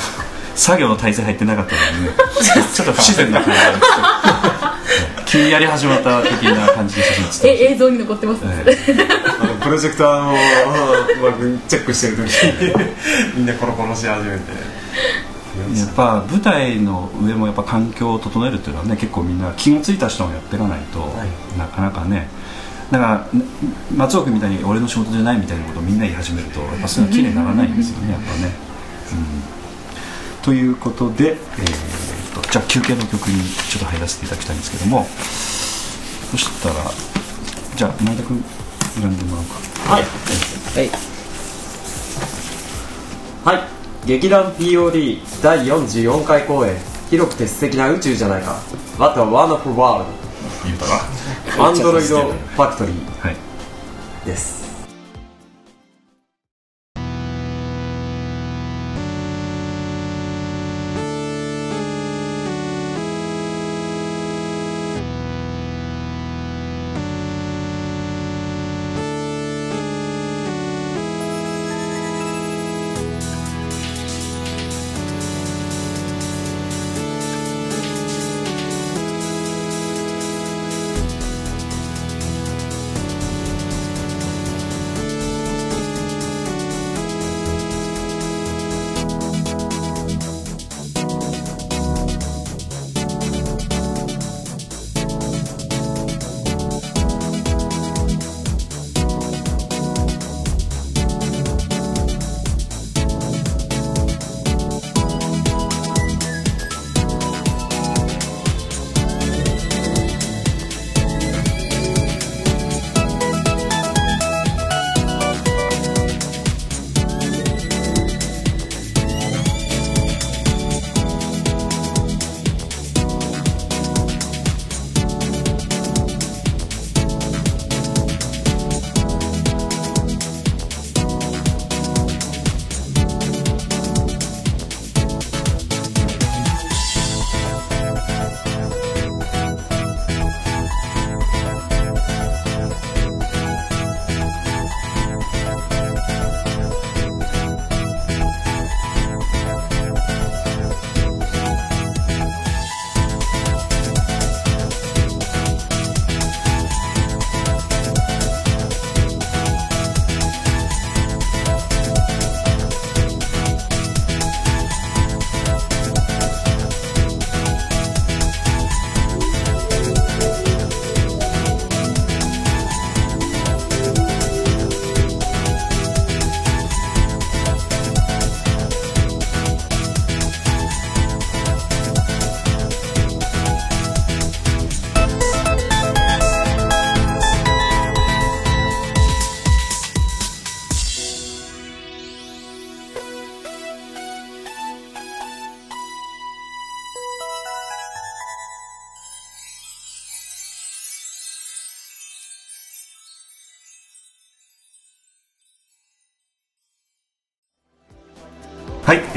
[0.55, 2.14] 作業の体制入ってなかったのでね。
[2.74, 4.11] ちょっと不自然な感じなんですけど
[5.26, 8.76] 急にやり始まった的な感じで写真写ってましえ映像に残ってます、たえ
[9.41, 10.37] あのプロジェクターのまあ
[11.68, 12.74] チェックしてる時に
[13.37, 14.43] みんなコロコロし始めて。
[15.74, 21.14] えやっぱ舞台の上もやっぱ環境を整えるっていうのはね結構みんな気が付いた人もやっていかないと、
[21.55, 21.59] い。
[21.59, 22.28] なかなかね
[22.91, 23.26] だからな
[23.97, 28.53] 松尾君みたいに俺の仕事じゃないみたいなことをみんな言い始めるとやっぱそういうのは綺麗にならないんですよねやっぱね、
[30.36, 35.05] うん、ということで、えーっとじゃあ休憩の曲にちょっと入らせていただきたいんですけども
[36.30, 36.74] そしたら
[37.76, 38.43] じゃあ前田君
[39.01, 39.55] 選んでもらおうか。
[39.95, 40.03] はい。
[40.03, 40.82] は
[43.55, 43.59] い。
[43.59, 44.07] はい。
[44.07, 46.76] 劇団 POD 第44回公演
[47.11, 48.61] 広くて素敵な宇宙じゃないか。
[48.99, 50.07] What a Wonderful World
[50.64, 51.00] 言うたら
[51.68, 53.36] アンドロイドファクトリーはい。
[54.26, 54.59] です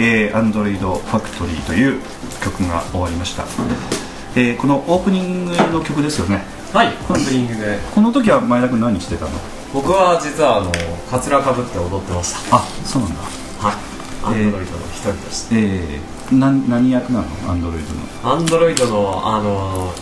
[0.03, 2.01] えー、アンドロイドファクトリーという
[2.43, 3.45] 曲が終わりました、
[4.35, 6.43] えーこのオープニングの曲ですよね。
[6.73, 7.79] はいオープニングで。
[7.95, 9.31] この時は前田君何してたの？
[9.73, 10.71] 僕は実はあの
[11.09, 12.57] カツラかぶって踊ってました。
[12.57, 13.21] あそうなんだ。
[13.23, 13.75] はい。
[14.25, 17.25] アンドロイドの一人としてえー、な何役なの？
[17.51, 17.93] アンドロイド
[18.27, 19.93] のアンドロイドのあの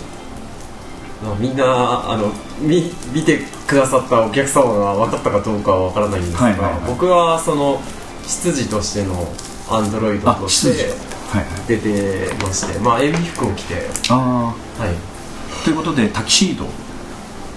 [1.23, 6.81] まあみんなあの見見てくださったお客様が分かったかどうかは分からないんですが、はいはいはい。
[6.87, 7.79] 僕はその
[8.25, 9.27] 執事としての
[9.73, 10.89] アンドロイドあとして
[11.31, 11.67] はいはい。
[11.67, 13.75] 出てましてまあ塩ビ服を着て。
[14.09, 14.89] あはい。
[14.89, 16.65] あということでタキシード。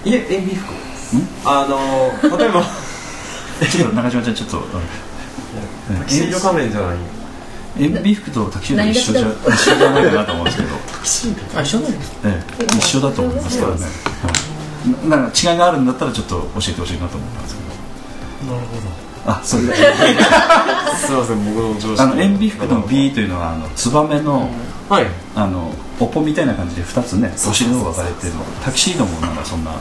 [0.09, 0.73] いえ塩ビ服。
[1.45, 2.63] あの例えば
[3.69, 5.97] ちょっと中島ちゃんちょっとうん。
[5.97, 6.97] タキシード仮面じゃない。
[7.77, 12.11] 塩ビ服とタキシード一緒じゃ一緒じゃないかなと思うんですけど、あ一緒なんです。
[12.11, 12.43] かえ。
[12.59, 13.89] え、一緒だと思いますからね、は
[15.05, 17.61] い、なんか違いがあるんだったらちょっと教えてほしいなと思ったんですけ
[18.47, 18.55] ど。
[18.55, 24.49] なるほあそれすいません僕の常識あの塩ビ服の B というのはあのツバメの、
[24.87, 25.07] はい。
[25.35, 28.43] あのおぽみたいな感じで2つねお尻の方が分かれてるの。
[28.63, 29.75] タキシードもなんかそんな、え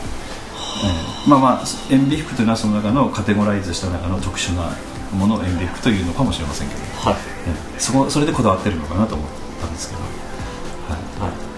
[1.27, 1.29] え。
[1.29, 4.71] まあまあ塩ビ服というのはその中のカテゴライズした中の特殊な
[5.13, 6.81] ものを塩ビ服というのかもしれませんけど、
[7.11, 7.15] はい。
[7.47, 7.81] ええ。
[7.81, 9.29] そこそれでこだわってるのかなと思っ
[9.61, 11.33] たんですけど、はい。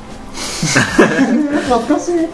[2.15, 2.29] ね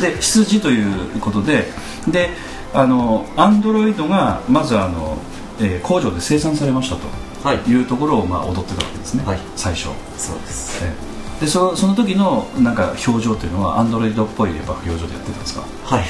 [0.00, 1.70] で羊ということで
[2.08, 2.30] で
[2.76, 5.16] あのアンドロイドがまずあの、
[5.60, 7.02] えー工場で生産されましたと
[7.42, 7.58] はい。
[7.70, 9.38] いうところを、まあ、踊ってたわけですね、はい。
[9.54, 10.84] 最初、そうです。
[10.84, 10.92] え
[11.38, 11.40] え。
[11.40, 15.62] でそその時のなんか表情というのはアンドロイドっぽいやっぱ表情でやってたんですか？
[15.84, 16.04] はい。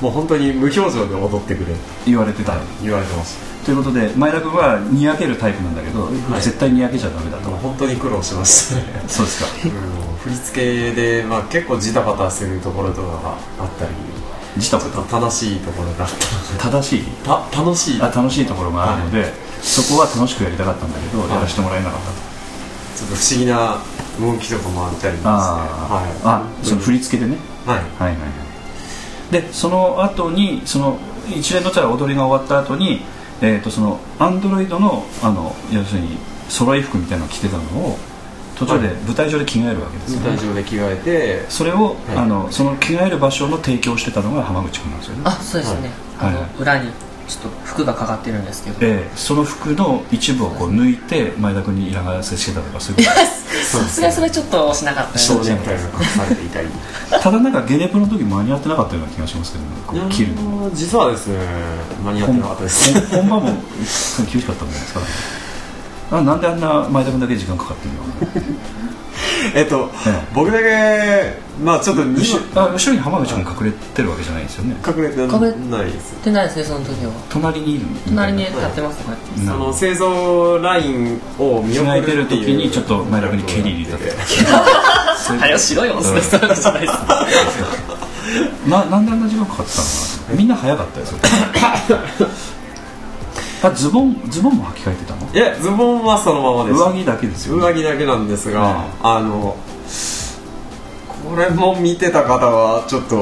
[0.00, 1.74] もう本当に無表情で踊ってくれ。
[2.04, 6.14] 言われてた、言われてましということで前田君はにやけるタイプなんだけど、はい。
[6.42, 9.68] 絶対にやけちゃダメだと、本当に苦労しましたねそうですか。
[9.68, 10.16] うん。
[10.18, 13.90] 振り付けで、まあ、結構ジタバタするところとかがあったり
[14.58, 17.02] ジタバちょっと楽しいところがあったタ正しい？
[17.24, 18.00] た楽しい。
[18.00, 19.32] あ楽しいところがあるので、
[19.62, 22.12] そこは楽しくやりたかったんだけど、やらせてもらえなかったと。
[22.96, 23.78] ちょっと不思議な
[24.20, 25.32] 動きとかもあったりですねあ、
[25.90, 27.36] はい、あその振り付けでね。
[27.66, 27.78] はい。
[27.78, 28.26] はいはいは
[29.30, 29.32] い。
[29.32, 30.98] でその後にその
[31.28, 33.00] 一連の踊りが終わった後に
[33.42, 36.16] えー、とそのアンドロイドのあの要するに
[36.48, 37.98] 揃い服みたいなのを着てたのを
[38.56, 42.16] 途中ではい舞台上で着替えるわけですよね、舞台上で着替えてそれを、はい。
[42.16, 45.22] あのその着替える場所の提供してたのが浜口君なんですよね。
[45.24, 46.30] あそうですね、はい。
[46.30, 46.90] あの裏に
[47.26, 53.12] ちょっと服がかかってるんですけど、えーその服の一部をこう抜いて前田君に嫌がらせしてたとかそういうこ
[53.64, 60.70] そうさすがにそれちょっとしなかったです少年隊が隠されていたりとただなんかゲネプの時間に合ってなかったような気がしますけどねこう着るの。
[60.74, 61.38] 実はですね
[62.04, 62.92] 間に合ってなかったです。
[63.08, 63.62] 本本番も
[64.30, 65.00] 厳しかったんじゃないですか
[66.18, 68.54] あなんであんな前田君だけ時間かかってるの？
[69.54, 70.22] えっと、ええ。
[70.34, 74.76] 僕だけまあちょっと後2ろあ後ろに浜口君隠れてるわけじゃないですよね。
[74.86, 76.14] 隠れて隠れないです。
[76.14, 77.12] ってないですねその時は。
[77.30, 79.16] 隣にいる隣に立ってますね。
[79.38, 84.04] うんその製造ラインを見送るるっていう時にちょっと前田君に蹴り入れたと
[85.18, 86.62] そういうあれは白いおすすめじゃないです
[88.68, 89.90] ななんであんな時間かかってたのか
[90.30, 90.34] な？
[90.36, 91.20] みんな早かったよそれ
[93.68, 95.32] あズボンズボンも履き替えてたの？
[95.32, 96.78] いやズボンはそのままです。
[96.78, 99.06] 上着だけですよ、ね、上着だけなんですが、うん。
[99.06, 99.56] あの
[101.28, 103.16] これも見てた方はちょっと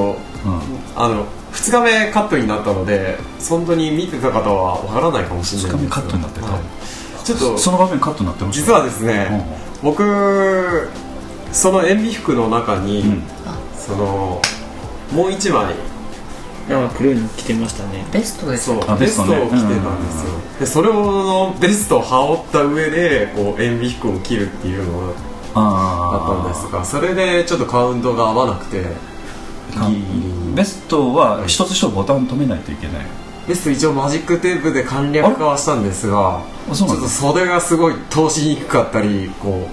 [0.45, 0.61] うん。
[0.95, 3.17] あの2日目カットになったので
[3.47, 6.47] 本当に見てた方はわからないかもしれないんです二日目カットになってた？
[6.47, 6.61] はい。
[7.23, 9.45] ちょっとその場面カットになってました実はですね、
[9.81, 10.89] 僕
[11.51, 13.23] その塩ビ服の中に、うん。
[13.77, 14.41] その
[15.11, 15.75] もう一枚
[16.69, 18.05] あ黒いの着てましたね。
[18.11, 18.79] ベストですそう。
[18.87, 25.13] あベストを着てたんですよ、でそれをのベストを羽織った上でこう塩ビ服を着るっていうのが
[25.55, 28.85] あったんですがそれでちょっとカウントが合わなくて
[30.55, 33.05] ベストは一つ一つボタン止めないといけない。
[33.45, 36.41] ベスト一応マジックテープで簡略化はしたんですが
[36.73, 39.67] ちょっと袖がすごい通しにくかったりこ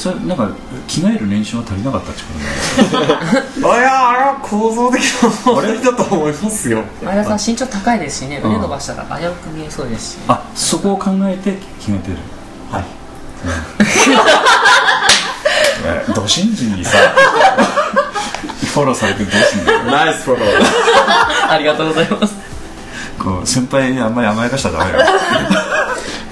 [0.00, 0.48] それなんか
[0.88, 6.82] 着替える練習は足りなかったってことな やあれは構造的な問題だと思いますよ。
[7.02, 10.18] 前田さん身長高いですしね腕伸ばしたら危うく見えそうですし。
[10.26, 12.16] あそこを考えて決めてる。
[12.72, 12.84] はい。
[15.84, 16.96] えド新人にさ
[18.72, 20.48] フォローされてどうすんだよナイスフォロー。
[21.52, 22.34] ありがとうございます。
[23.18, 24.98] こう先輩にあんまり甘やかしたらダメよ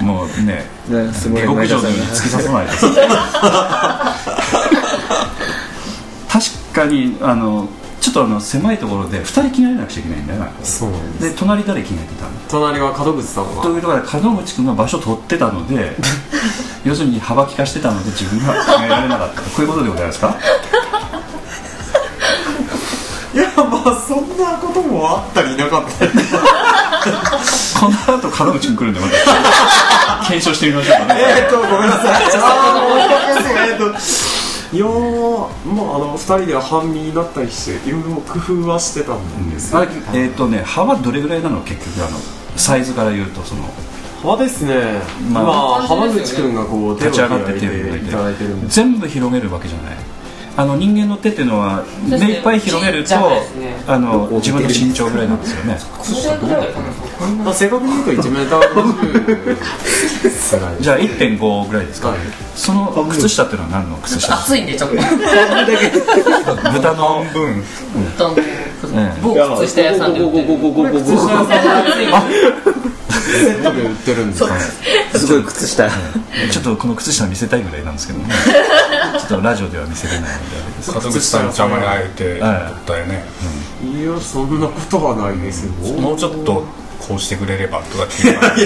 [0.08, 0.64] もうね
[1.12, 2.86] 下克上に突き刺さないです
[6.28, 7.68] 確かにあの
[8.00, 10.50] ちょっとあの狭いところで2人着替えなくちゃいけないんだよな。
[10.62, 10.90] そう
[11.20, 12.30] で隣誰着替えてたの？
[12.48, 15.96] 隣は門口さんはというところで門口君が場所取ってたので
[16.86, 20.36] 要するに幅利かしてたので自分が着替えられなかったこういうことでございますか？
[23.38, 26.04] いやまあそんなこともあったりなかった。
[26.06, 26.16] りこ
[27.88, 29.12] の後門口君来るんでまた
[30.26, 32.14] 検証してみましょうかねえーっとごめんなさい。
[32.14, 34.08] あー申し訳ないです
[34.72, 34.88] えーっといやー
[35.72, 41.60] まああの二人で半身になったりしていろいろ工夫はしてたんですよあれえっ、とね幅どれぐらいなの？
[41.62, 42.18] 結局あの
[42.56, 43.62] サイズから言うとその
[44.20, 45.00] 幅ですね。
[45.32, 49.96] まあまあ浜口君がこう立ち上がって手を開いていただいてるんです全部広げるわけじゃない
[50.58, 53.14] あの人間の手っていうのは目いっぱい広げると、
[53.86, 55.78] あの自分の身長ぐらいなんですよね。
[57.54, 59.50] 正確に言うと1メーター50ぐ
[60.66, 62.18] らいじゃあ1.5ぐらいですか、はい。
[62.56, 64.34] その靴下っていうのは何の靴下？
[64.34, 64.96] です暑いんでちょっと。
[64.96, 65.02] か
[66.72, 67.24] 豚の。
[67.32, 67.62] 分。
[68.18, 68.48] どんどんえ
[69.16, 69.20] え。
[69.22, 70.18] 某靴下屋さんで。
[70.18, 70.48] 売ってる
[73.28, 74.60] 靴下屋さんセットで売ってるんですかね
[75.18, 75.26] す。
[75.26, 75.88] ごい靴下。
[75.88, 78.26] ちょっとこの靴下見せたいぐらいなんですけどね。
[79.18, 83.24] ちょっとラジオでは見せれないのであれです門口さんの邪魔にあえてはいだよね。
[83.82, 85.72] いやそんなことはないですよ。
[86.00, 86.64] もうちょっと
[86.98, 88.56] こうしてくれればとかって言うから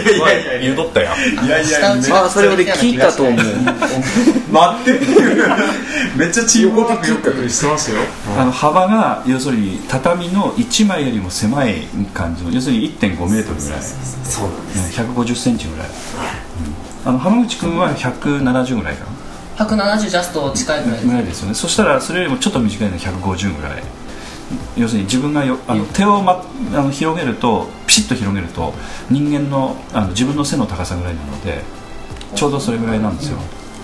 [0.60, 1.46] 言うとったやん。
[1.46, 1.92] いやいや
[2.24, 3.34] あそれ俺聞いたと思う。
[4.50, 5.00] 待って。
[6.16, 7.98] めっちゃチームワークよくしてましたよ
[8.36, 13.80] あの幅が要するに畳の1枚よりも狭い感じの要するに1 5メートルぐらい。
[13.82, 15.00] そうなんです。
[15.00, 15.92] 1 5 0センチぐらい、うん。
[17.08, 19.12] あの浜口君は170ぐらいかな。
[19.66, 21.54] 170ジャスト近いぐらいですぐらいですよね。
[21.54, 23.82] そしたらそれよりもちょっと短いの150ぐらい
[24.76, 28.72] 要するに自分がよあの手を、ま、あの広げるとピシッと広げると
[29.10, 31.62] 人間のあの自分の背の高さぐらいなので
[32.34, 33.38] ちょうどそれぐらいなんですよ、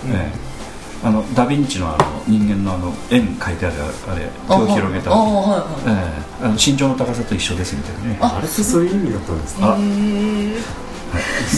[0.07, 1.07] ええ。
[1.07, 3.75] あのダ・ヴィンチのあの人間のあの円書いてある
[4.07, 5.11] あれ手を広げた。
[5.11, 5.97] ああはいはい。
[5.97, 6.45] ええ。
[6.45, 8.17] あの身長の高さと一緒ですみたいなね。
[8.21, 9.75] あれってそういう意味だったんですか？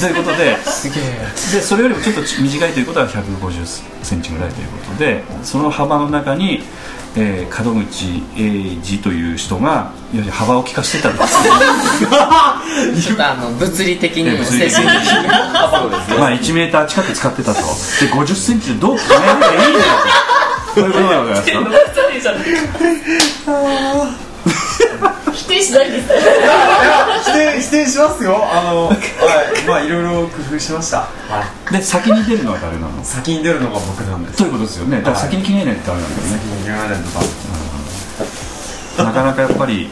[0.02, 3.66] ということででそれよりもちょっと短いということは1 5 0
[4.04, 6.62] センチぐらいということでその幅の中に、
[7.16, 8.42] えー門口英
[8.82, 9.92] 二という人が
[10.32, 11.36] 幅を利かしてたんです。
[13.08, 14.86] ちょっとあの物理的にも的に
[16.18, 17.60] まあ1メーター近く使ってたと。
[17.60, 17.66] で
[18.12, 19.84] 5 0センチでどう考えればいいんだよ
[20.74, 20.82] と。
[20.82, 22.32] そういうことなわけですか？
[24.42, 25.21] 否
[25.62, 28.40] 定しないです否定否定しますよ。
[28.42, 28.98] あのはい。
[29.68, 31.02] まあいろいろ工夫しました。
[31.02, 31.74] はい。
[31.74, 33.04] で先に出るのは誰なの？
[33.04, 34.38] 先に出るのが僕なんです。
[34.38, 34.98] そういうことですよね。
[34.98, 36.30] だから先に着替えないとダメなんだよね。
[36.30, 37.10] 先に言わないと
[38.98, 39.90] かなかなかやっぱり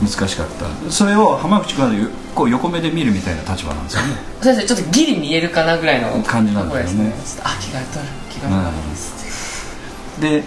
[0.00, 0.90] 難しかった。
[0.90, 1.90] それを浜口君は
[2.34, 4.14] こう横目で見るみたいな立場なんですよね。
[4.40, 7.12] 先生ちょっとギリ見えるかなぐらいの感じなんですね。
[7.42, 8.50] あ着替えとる着替え
[10.20, 10.44] とるで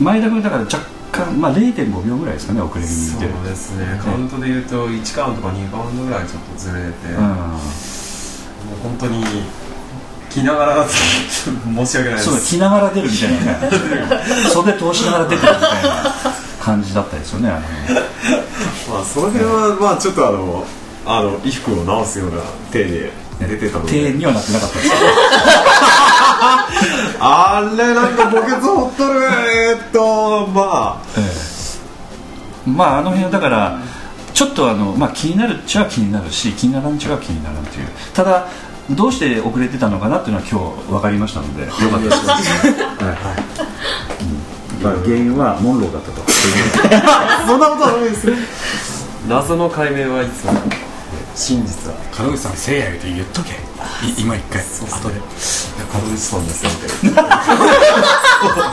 [0.00, 0.78] 前田君だから若
[1.14, 4.00] 干、まあ、0.5秒ぐらいですかね遅れ気味にそうですね。
[4.02, 7.54] カウントで言うと1カウントか2カウントぐらいちょっとずれて、も
[8.74, 9.24] う本当に
[10.30, 12.24] 着ながら申し訳ないうん、です。
[12.24, 13.70] そうだ着ながら出るみたいなね。
[14.52, 16.14] 袖通しながら出てるみたいな
[16.60, 17.60] 感じだったですよねあの。
[17.60, 17.94] 辺
[18.90, 20.66] まあその辺はまあちょっとあの
[21.06, 22.38] あの衣服を直すような
[22.72, 23.92] 体で出てたので。
[23.98, 24.90] 庭園にはなってなかったです
[27.20, 31.02] あれなんか墓穴掘っとるえーっとまあ。
[31.16, 32.70] ええ。
[32.70, 33.78] まああの辺はだから
[34.32, 37.88] ちょっとあの、まあ、気になるっちゃ気になるし気にならんっちゃ気にならんという。
[38.12, 38.48] ただ
[38.90, 42.34] どうして遅れてたのかなっていうのは今日分かりましたのでよかったです、は
[44.82, 44.86] い。
[44.86, 46.20] うん、原因はモンローだったと。
[47.46, 48.28] そんなことはないです。
[49.28, 50.52] 謎の解明はいつも。
[51.34, 53.52] 真実は門口さんせいや言うて言っとけ。
[53.52, 53.54] い
[54.18, 55.14] 今一回後で。
[55.92, 57.24] 門口さんですみたい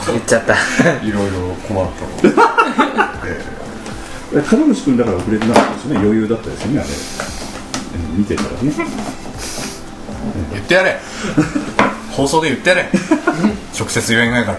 [0.08, 0.54] 言っちゃった。
[0.54, 0.58] な
[1.02, 2.34] いろいろ困ったの。
[4.50, 6.00] 門口君だから遅れてなかったですよね？
[6.00, 6.88] 余裕だったですよねあれ。
[8.00, 8.56] うん見てたらね。
[10.52, 11.00] 言ってやれ。
[12.10, 12.90] 放送で言ってやれ。
[13.78, 14.58] 直接言えないから。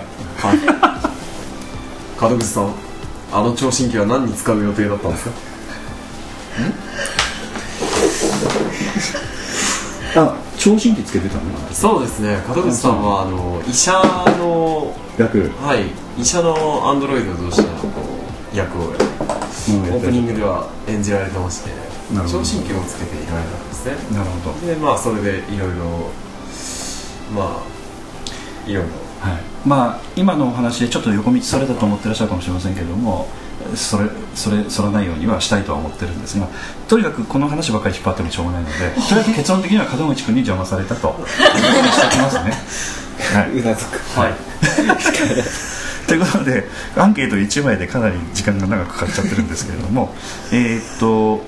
[2.19, 2.73] 門口さん
[3.31, 5.31] あの聴診器は何に使う予定だったんですか？
[10.15, 11.41] あ聴診器つけてたの
[11.73, 12.41] そうですね。
[12.47, 13.23] 門口さんは。
[13.23, 13.91] あの医者
[14.39, 15.49] の役。
[15.59, 15.91] はい。
[16.17, 17.67] 医者のアンドロイドとしての
[18.55, 21.69] 役をオープニングでは演じられてまして
[22.31, 24.17] 聴診器をつけていられたんですね。
[24.17, 24.65] なるほど。
[24.65, 26.09] でまあそれでいろいろ
[27.35, 28.89] まあいろいろ。
[29.19, 33.27] はい、まあ今のお話でちょっと横道されたと思ってらっしゃるかもしれませんけれども
[33.75, 36.47] それそれそらないようにはしたいとは思ってるんですが
[36.87, 41.15] とにかくこの話ばっかり引っ張ってもしょうがないのでとにかく結論的には門口君に邪魔されたと。
[41.27, 42.51] しておきますね。
[43.37, 43.51] はい。
[43.51, 43.97] うなずく。
[44.19, 44.33] はい。
[46.07, 50.13] ということでアンケート1枚でかなり時間が長くかかっちゃってるんですけれども
[50.51, 51.41] えーっと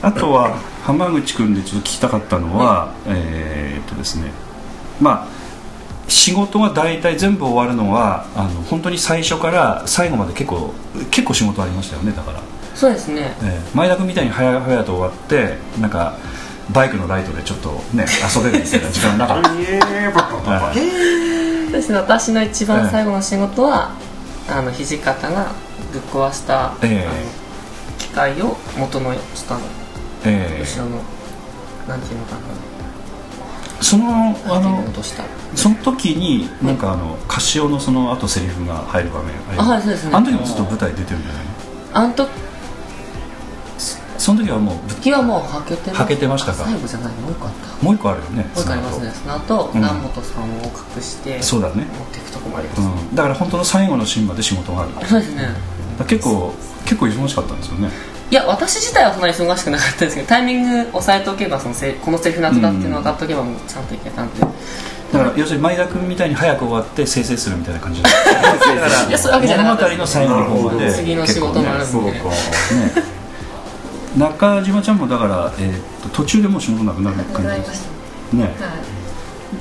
[0.00, 4.32] あとは浜口君でちょっと聞きたかったのは、えーっとですね
[5.00, 5.31] まあ
[6.08, 10.72] 仕事が大体全部終わるのはあの本当に最初から最後まで結構
[11.10, 12.40] 結構仕事ありましたよねだから、
[12.74, 13.34] そうですね。
[13.42, 16.16] えー前田君みたいに早々と終わってなんか
[16.72, 19.48] バイクのライトでちょっとね遊べるみたいな時間なかった。
[20.50, 20.76] はい
[21.72, 21.98] そうですね。
[21.98, 23.92] 私の一番最後の仕事は、
[24.46, 25.52] あの土方が
[25.90, 27.06] ぶっ壊した、ええ。
[27.06, 27.14] あの
[27.98, 29.60] 機械を元の下の
[30.24, 31.00] え後ろの、
[31.88, 32.38] なんていうのかな。
[32.38, 35.24] ーそのああのの戻した
[35.54, 39.68] その時になんかあのカシオのその後セリフが入る場面あります？
[39.68, 40.14] あはいそうですね。
[40.14, 41.50] あの時もずっと舞台出てるんじゃないの
[41.92, 42.30] あの時
[44.18, 46.64] その時はもうぶはもうはけてはけてましたか？
[46.64, 47.20] 最後じゃないの？
[47.22, 47.84] もう一個あった。
[47.84, 49.10] もう一個あるよねもう一個ありますね。
[49.10, 49.74] その後、うん。
[49.74, 50.64] 南本さんを
[50.96, 51.84] 隠してそうだね。
[51.84, 55.06] 持っていくとこもあります、うん、だから本当の最後のシーンまで仕事がある。
[55.06, 55.48] そうですね。
[55.98, 56.52] ら結構
[56.84, 57.88] 結構忙しかったんですよね。
[58.30, 64.40] いや私自体はそんなに忙しくなかったんですけどタイミング押さえておけばそのせこのセリフの後だっていうの分かっておけばもうちゃんといけたんで、
[65.12, 68.02] だから要するに前田君みたいに早く終わって生成するみたいな感じ。
[68.04, 70.92] だっただから物語の最後の方まで。
[70.92, 72.08] 次の仕事もあるんで、そうか。
[72.08, 72.14] ね。
[74.16, 77.82] 中島ちゃんもだから、えーっと途中でもう仕事なくなる感じです。
[77.82, 78.54] しね。
[78.58, 78.72] たは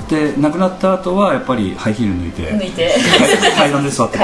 [0.09, 2.41] で亡くなった後はやっぱりハイヒール抜いて。
[2.43, 2.95] い抜いて。
[3.57, 4.17] 階段で座って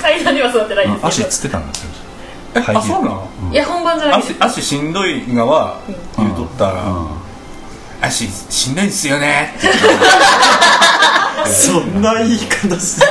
[0.00, 1.28] 階段には座ってないんあですけど。
[1.28, 1.90] 足つってたんですよ
[2.56, 3.28] あそうなの？
[3.52, 4.34] いや本番じゃないです。
[4.38, 5.78] 足足しんどいがは
[6.16, 6.84] 言うとったら、
[8.04, 9.54] うん足しんどいんすよね。
[9.58, 9.68] っ て
[11.50, 13.06] そんな言い方して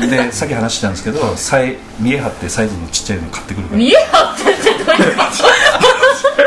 [0.00, 3.78] たでさっき話したんですけどサイ見え張ってサイズのちっちゃいの買ってくるから。
[3.78, 5.52] 見え張ってってどういうこと違いましたっ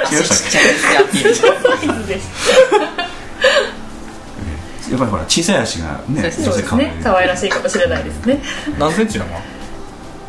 [0.09, 0.15] ち
[0.47, 1.51] っちゃいですよアピールサイ
[2.01, 2.28] ズです
[2.69, 2.76] け
[4.91, 8.39] やっぱりほら小さい足がねそうですね可愛らしいかもしれないですね
[8.78, 9.32] 何センチなの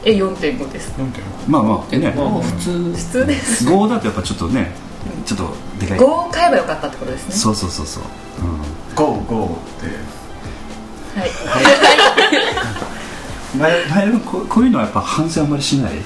[0.05, 0.93] え4.5です
[1.47, 4.73] まあまあねもう普通普通です5だとやっぱちょっとね
[5.27, 5.99] ちょっとでかい。
[5.99, 7.35] 5を買えばよかったってことですね。
[7.35, 8.61] そうそうそうそう、うん。
[8.95, 11.21] ゴーゴーって。
[11.21, 11.31] はい。
[13.57, 15.95] 前前もこうこういうのはやっぱ反省あんまりしない？
[15.95, 15.97] い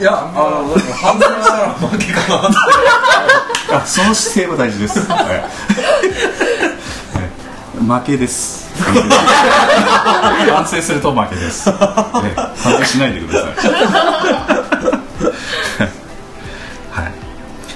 [0.00, 3.78] やあの反対したら負けかな。
[3.80, 5.18] あその姿勢は大事です、はい。
[5.18, 5.34] は
[7.98, 8.00] い。
[8.00, 8.68] 負けです。
[8.78, 13.52] 反省すると負けです、ね反省しないでください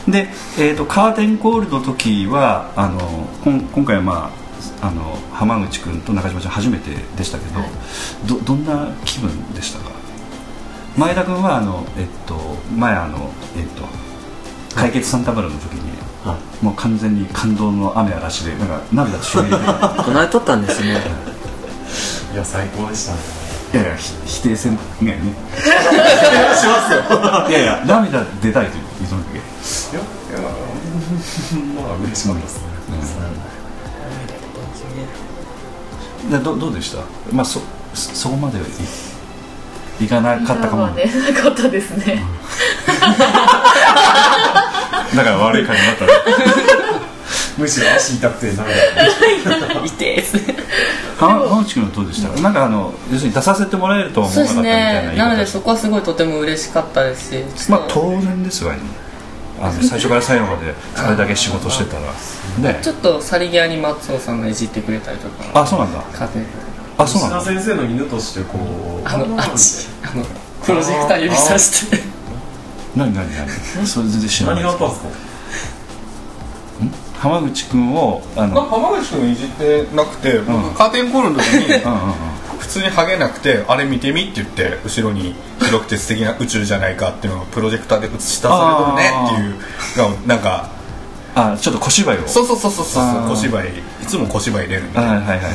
[0.09, 0.29] で、
[0.59, 2.99] えー、とカーテンコールの時はあの
[3.45, 4.33] こん今回はま
[4.83, 7.45] ああの浜口君と中島ちゃん初めてでしたけ
[8.27, 9.91] ど、どどんな気分でしたか？
[10.97, 12.37] 前田君はあの、えっと、
[12.77, 13.85] 前あの、えっと、
[14.75, 15.91] 解決サンタバラの時に、
[16.25, 21.01] はもう完全に感動の雨嵐でなんか涙としみ出てたこの間撮ったんですね。
[22.33, 22.37] い。
[22.37, 23.19] や最高でしたね。
[23.73, 24.79] いやいやひ否定せんね。
[25.01, 25.19] えね
[26.55, 27.49] しますよ。
[27.49, 30.05] いやいや涙出たいと言うとんだけいやい
[30.35, 30.41] や
[31.77, 32.73] まあ嬉しかったですね
[36.31, 37.61] でどどうでしたまあそ
[37.95, 38.59] そこまで
[40.01, 40.99] いいかなかったかも、なか
[41.51, 42.23] ったですね
[45.15, 46.13] だから悪い感じになったね
[47.59, 50.57] むしろ足痛くて涙痛いですね
[51.19, 58.81] 浜浜内君はどうでしたなんかあの要するに出させてもらえるとは思わなかったみたいなねなのでそこはすごいとても嬉しかったですしまあ当然ですわね
[59.63, 62.03] あの最初から最後まで あれだけ仕事してたら。
[62.73, 62.81] ね。
[62.83, 66.01] ちょっと去り際に松尾さんがいじってくれたりとかあそうなんだ。
[66.13, 66.47] 家庭。
[66.99, 67.41] あそうなんだ。
[67.43, 68.59] 先生の犬としてこ
[69.05, 69.87] うあのあっち。
[70.03, 70.25] あの
[70.65, 72.03] プロジェクター指さして。
[72.97, 73.87] 何何何？
[73.87, 75.09] それ全然知らない何があったんですか？
[77.21, 80.75] 浜口君をあの浜口君いじってなくて僕、うん。
[80.75, 82.13] カーテンコールの時にうんうんうん
[82.63, 90.71] 普通にハゲなくてあれ見てみって言って後ろに広くて素敵な宇宙じゃないかっていうのをプロジェクターで映し出されとるねっていうなんか
[91.35, 92.29] あちょっと小芝居を。
[92.29, 93.69] そうそうそうそうそう小芝居。
[93.69, 93.73] い
[94.07, 95.51] つも小芝居入れるんではいはいはいはいはいはい。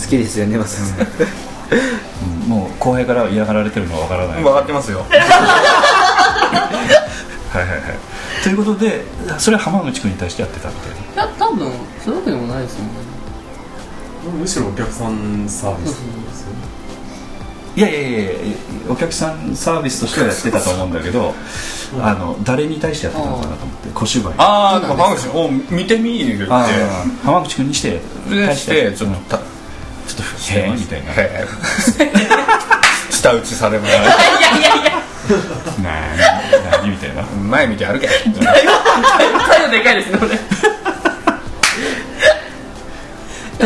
[0.00, 2.48] 好きですよね松尾さんうん。
[2.48, 5.00] もう後輩から嫌がられてるのはわからない分かってますよ。
[5.00, 5.18] はい
[7.62, 7.80] はいはい。
[8.44, 9.02] ということで
[9.38, 10.78] それは浜口君に対してやってたって。
[11.14, 11.72] いや多分
[12.04, 13.08] そういうわけでもないですよね。
[14.38, 16.02] むしろお客さんサービス
[17.78, 18.30] いやいやいやいや
[18.88, 21.32] お客さんサービスとしてはやってたと思うんだけど
[22.02, 24.34] あの誰に対してやってたのかなと思って小芝居。
[24.36, 25.40] ああ浜口君。
[25.40, 26.46] お見てみ言って。
[27.24, 29.46] 浜口君にしてで対してちょっとたちょっ
[30.16, 30.22] と
[30.54, 31.12] へえみたいな。
[31.12, 31.46] へえ
[33.10, 34.06] 舌 打ちされもな いな
[36.78, 37.22] 何みたいな。
[37.22, 38.08] 前見て歩け。
[38.08, 38.40] 態度
[39.70, 40.30] でかいですね俺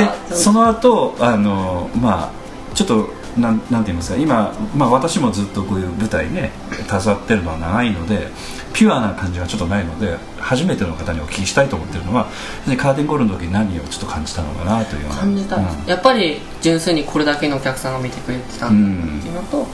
[0.05, 2.33] でその後あのまあ
[2.77, 6.51] ちょっとなんなんて言いますか今、まあ、私もずっとこういう舞台ね
[6.89, 8.29] 携わってるのは長いので
[8.75, 12.29] ピュアな感じがちょっとないので初めての方にお聞きしたいと思ってるのは
[12.69, 15.65] でカーテンコールの時に何をちょっと感じたのかなという感じた、うん。
[15.87, 19.67] やっぱり純粋にこれだけのお客さんが見てくれてたんだっていうのと、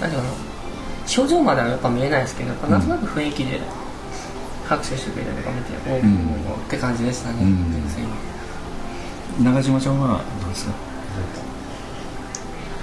[0.00, 0.34] 何ていうかな
[1.16, 3.60] 表情まではやっぱ見えないですけどやっぱなんとなく雰囲気で
[4.66, 7.72] 拍手してくれたりとか見て、おお、んって感じでしたね、うん。
[7.72, 8.08] 純粋に。
[9.44, 10.87] 中島ちゃんはどうですか？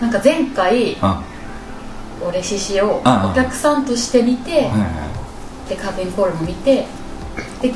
[0.01, 1.21] なんか前回あ。
[2.25, 4.69] 俺獅子をお客さんとして見て
[5.69, 6.85] でカーテンコールも見て
[7.61, 7.73] で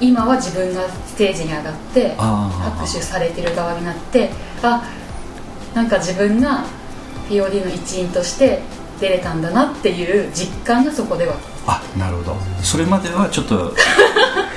[0.00, 4.30] 今は自分がステージに上がって拍手されてる側になって
[4.62, 4.82] あ
[5.74, 6.64] なんか自分が
[7.28, 8.60] POD の一員として
[9.00, 11.34] 出れたんだなっていう実感がそこでは。
[11.66, 12.36] あなるほど。
[12.62, 13.54] それまではちょっと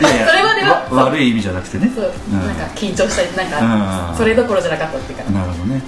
[0.02, 1.92] いやいやそれまではわ悪い意味じゃなくてね。
[1.96, 2.48] そう、うん。
[2.48, 3.80] なんか緊張したりなんうん。
[4.12, 5.32] かそれどころじゃなかったっていうか。
[5.32, 5.82] なるほどね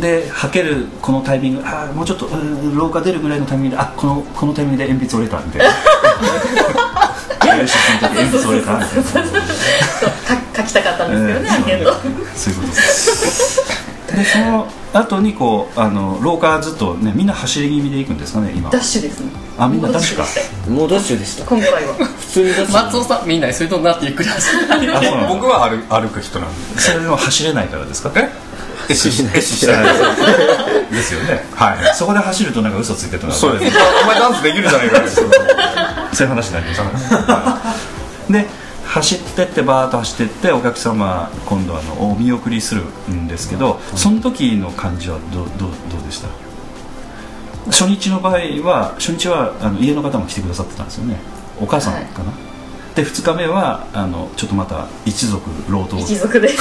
[0.00, 5.70] ではけるこのタイミングあーもうちょっとうん廊下出るぐらいのタイミングであこのこのタイミングで鉛筆折れたみたいな。
[7.40, 9.30] 鉛筆折れたみたいな。
[10.56, 11.94] 書きたかったんですけどね、えーアンケート
[12.36, 13.60] そういうことです。
[14.16, 19.30] でその後にこうあの廊下ずっとねみんな走り気味で行くんですかね今ダッシュですね。
[19.58, 20.24] あみんなダッシュか。
[20.68, 21.44] もうダッシュでした。
[21.44, 21.94] 今回は。
[22.18, 22.84] 普通にダッシュ。
[22.86, 24.58] 松尾さんみんなにそれとなってゆっくり走る
[24.96, 26.80] あそうなんだ僕は歩歩く人なんで。
[26.80, 28.10] それでも走れないからですか？
[28.16, 28.28] え？
[28.88, 29.84] エッシエッシしてない。
[30.90, 31.44] ですよね。
[31.54, 31.94] はい。
[31.94, 35.28] そこで走るとなんか嘘ついてるとかそうですお前ダンスできるじゃないかそうい
[36.24, 38.46] う話になりましたで
[38.86, 46.28] 走ってってバーッと走ってってお客様今度あのお見送りするんですけどその時の感じはどうどうどうでした？
[47.66, 51.16] 初日の場合は初日はあの家の方も来てくださってたんですよね。
[51.60, 52.32] お母さんかな、
[52.96, 55.98] で2日目はあのちょっとまた一族老頭。
[55.98, 56.48] 一族で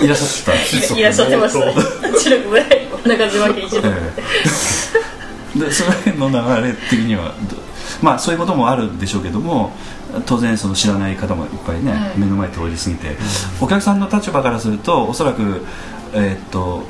[0.00, 1.74] いらっしゃったいらっしゃってましたね
[2.16, 3.82] 一族ぐらい中島家一で。
[5.70, 7.56] その辺の流れ的にはど
[8.00, 9.72] まあそういうこともあるんでしょうけども
[10.26, 12.18] 当然その知らない方もいっぱいね、はい。
[12.18, 13.16] 目の前通り過ぎて、
[13.60, 15.64] お客さんの立場からするとおそらく
[16.14, 16.84] えーっと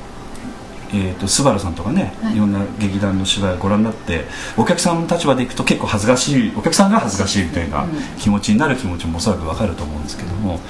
[0.94, 2.36] えー、とスバルさんとかね、はい。
[2.36, 4.26] い、ろんな劇団の芝居をご覧になって
[4.58, 7.86] お客さんの立場でいくと結構恥ずかしいお客さんが恥ずかしいみたいな
[8.18, 10.60] 気持ちになる気持ちもおそらく分かると思うんですけども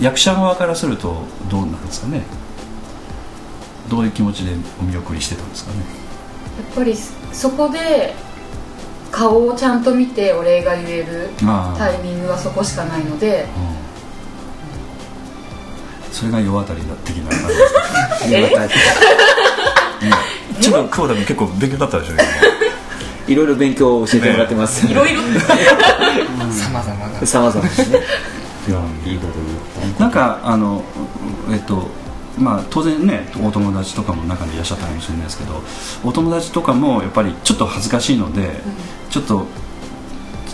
[0.00, 2.22] 役者側からするとどうなんですかね。
[3.88, 5.78] どういう気持ちでお見送りしてたんですかね。
[5.78, 5.84] や
[6.72, 6.94] っぱり
[7.32, 8.14] そこで
[9.10, 11.30] 顔をちゃんと見てお礼が言える
[11.76, 13.46] タイミングはそこしかないので。
[13.56, 13.78] うん
[16.10, 17.46] それが世渡りだ的な感じ
[18.30, 18.64] ですか。
[20.56, 20.60] え？
[20.60, 22.12] ちょっと久保田君結構勉強だったでしょ
[23.30, 24.84] いろいろ勉強を教えてもらってます。
[24.84, 25.20] いろいろ。
[25.40, 27.24] さまざまな。
[27.26, 28.00] さまざまですね
[28.68, 29.32] 今いいこと
[29.80, 30.00] 言った。
[30.00, 30.84] なんかあの
[31.50, 31.88] えっと
[32.38, 35.60] まあ当然ねお友達とかも中にいらっしゃったかもしれないですけど
[36.04, 38.60] お友達とかもやっぱりちょっと恥ずかしいので、
[39.10, 39.46] ちょっと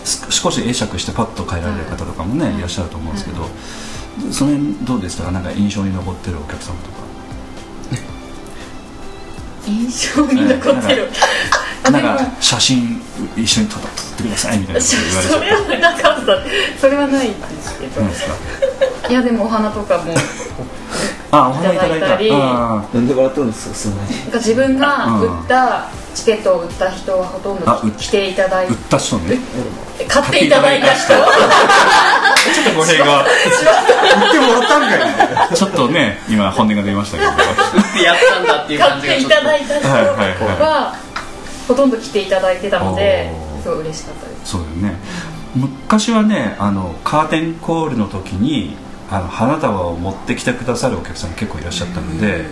[0.03, 3.45] す少し会釈してパッと帰られる方とかもね、いらっしゃると思うんですけど、
[4.31, 5.31] その辺どうでしたか？
[5.31, 7.04] なんか印象に残ってるお客様とか
[9.65, 11.09] 印象に残ってる。
[11.91, 13.01] なんか写真
[13.35, 13.81] 一緒に撮っ
[14.17, 16.79] てくださいみたいなこと言われちゃそれはなかった。
[16.79, 18.01] それはないですけど。
[19.09, 20.15] いやでもお花とかも
[21.31, 21.97] あお花いただいた。
[21.97, 22.31] いただいたり。
[22.31, 23.75] あなんで笑ったんですか？
[23.75, 29.39] そんなに自分が売ったチケットを売った人はほとんあ売っど来ていただいー売った人ね。
[30.07, 31.07] 買っていただいた人。
[31.07, 37.31] ちょっと語弊が言ってもらったんかいちょっとね今本音が出ましたけど。
[37.31, 37.37] 打っ
[37.93, 39.41] てやったんだっていう買ってい感じがちょっと。
[39.41, 40.95] ただいた人は
[41.67, 44.51] ほとんど来ていただいてたのですごい嬉しかったです。
[44.51, 44.99] そうだよね。
[45.55, 48.77] 昔はねあのカーテンコールの時に
[49.09, 52.45] あの花束を持ってきてくださるお客さん結構いらっしゃったので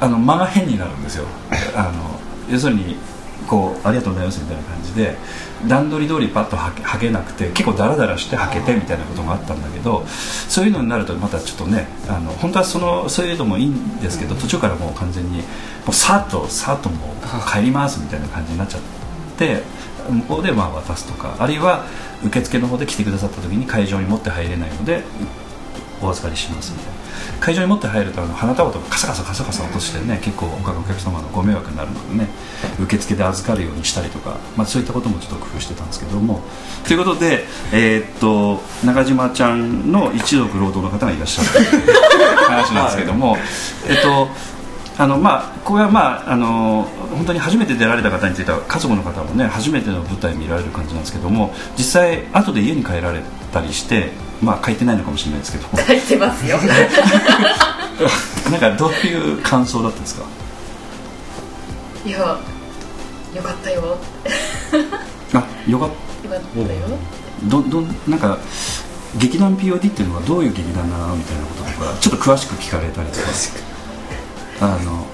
[0.00, 1.26] あの間が変になるんですよ。
[1.76, 2.20] あの
[2.50, 2.96] 要するに
[3.46, 5.16] こう「ありがとうございます」みたいな感じで
[5.66, 15.44] 段取り通りパッとはけはけなくて結構ダラダラしてはけてみたいなこともあったんだけどそういうのになるとまたちょっとねあの本当はそのそういうのもいいんですけど途中からもう完全にも
[15.90, 18.80] うさっとさっともう帰りますみたいな感じになっちゃっ
[19.38, 19.62] て
[20.10, 21.86] 向こうでまあ渡すとかあるいは
[22.24, 25.02] 受付の方で来てくださった時に会場に持って入れないので
[26.00, 27.02] お預かりしますみたいな。
[27.40, 32.28] 会場に持って入るとあの花束とかカサカサカサカサ落としてね結構他のお客様のご迷惑になるのでね
[32.80, 36.40] 受付で預かるようにしたりとか、まあ、そういったこともちょっと工夫してたんですけども。
[36.86, 41.94] ということで、えーっと中島ちゃんの一族労働の方がいらっしゃるという
[42.46, 43.36] 話なんですけども、
[43.88, 44.28] えっと
[44.98, 53.20] あのまあ、これは、まあ、あの本当に初めて出られた方については家族の方もね初めての舞台見られる感じなんですけども実際後で家に帰られ
[53.52, 54.10] たりして
[54.42, 55.68] まあ書いてないのかもしれないですけど。
[55.86, 56.58] 書いてますよ。
[58.50, 60.24] なんかどういう感想だったんですか？
[62.04, 63.96] いやよかったよ。
[65.34, 65.88] あよかっ
[66.24, 66.98] よかったよ。
[67.44, 68.36] どどなんか
[69.16, 71.14] 劇団 POD っていうのはどういう劇団なの？
[71.16, 73.26] みたいなこととかちょっと詳しく聞かれたりとか。
[74.60, 75.06] あの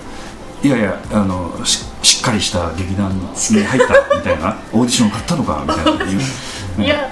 [0.63, 3.27] いやいやあのししっかりした劇団に
[3.63, 6.21] 入ったみたいなオーディションを買ったのかみたいな言う。
[6.83, 7.11] いや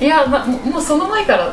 [0.00, 1.52] いや、ま、もうその前から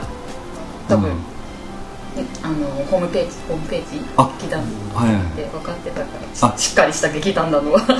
[0.87, 1.17] 多分、うん。
[1.17, 4.61] ああのホームページホームページあ劇団
[4.95, 6.07] はいはいで分かってたか
[6.41, 6.57] らあ。
[6.57, 7.81] ししっかりした劇団なのは。
[7.83, 7.93] ちょ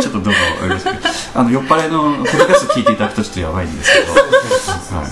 [0.00, 0.98] っとどうもあれですけど。
[1.34, 5.06] あの酔っ払いのポッドキャスト聞いていただくとちょっとやばいんですけど、はい、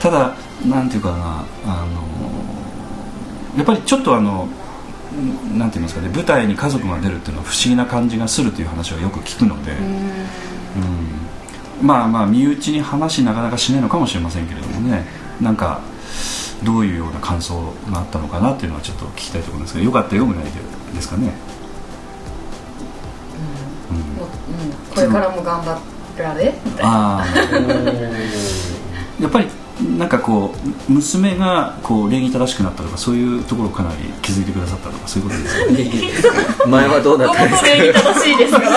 [0.00, 0.34] ただ
[0.64, 2.06] なんていうかなあの
[3.58, 4.65] やっぱりちょっとあのん
[5.56, 15.06] なんて言いますかね舞台に家族が出るっていうのは不思議な感じがするという話はよく聞くので、うん、まあまあ身内に話なかなかしないのかもしれませんけれどもね
[15.40, 15.80] なんか
[16.62, 20.50] どういうような感想があったのかなっていうのはちょっと聞きたいところですけどよかったよぐらいで
[20.94, 21.32] ですかね。
[24.16, 24.28] もうう
[24.66, 24.72] ん。
[24.94, 25.78] これからも頑張
[26.18, 26.54] られ？
[26.64, 27.18] みたいな。
[27.18, 27.26] ああ
[29.20, 29.46] やっぱり
[29.98, 30.54] なんかこ
[30.88, 36.22] う娘がこう礼儀正しくなったとかそういうところをかなり気づいてくださったとかそういうことです
[36.58, 38.60] か前はどうだったんですか礼儀正しいですか。
[38.60, 38.70] ら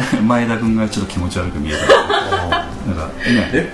[0.00, 3.72] だ前田君がちょっと気持ち悪く見えた なんかね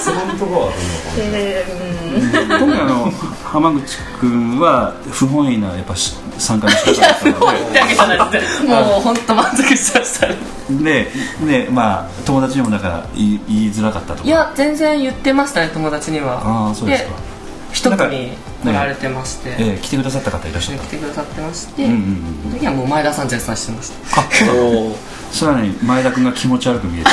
[0.00, 1.64] そのところはどんな感じで
[2.12, 2.48] うん。
[2.48, 3.10] 今回あの
[3.44, 8.40] 浜口君は不本意なやっぱし参加の仕方だったの言ってあげたらで。
[8.40, 10.28] すもう本当満足しました。
[10.28, 10.34] で
[10.70, 11.10] で
[11.46, 14.28] でまあ友達にもだから言い言いづらかったとか。
[14.28, 16.40] いや全然言ってましたね友達には。
[16.42, 17.12] ああそうですか。
[17.72, 20.84] 一組来られてまして、ええ来てくださった方いらっしゃった。
[20.84, 24.20] 来てくださってまして、うんうんうんその時はもう前田さん絶賛してました。
[24.20, 24.24] あ
[25.32, 27.10] さらに前田君が気持ち悪く見えた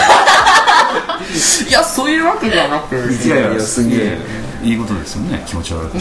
[1.67, 4.17] いやそういうわけではなくいやいやすげえ。
[4.63, 5.41] いいことですよね。
[5.47, 5.97] 気持ち悪く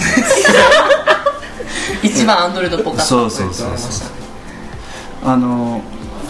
[2.03, 3.05] 一番アンドロイドっぽかった。
[3.05, 4.09] そうそうそうそう
[5.25, 5.81] あの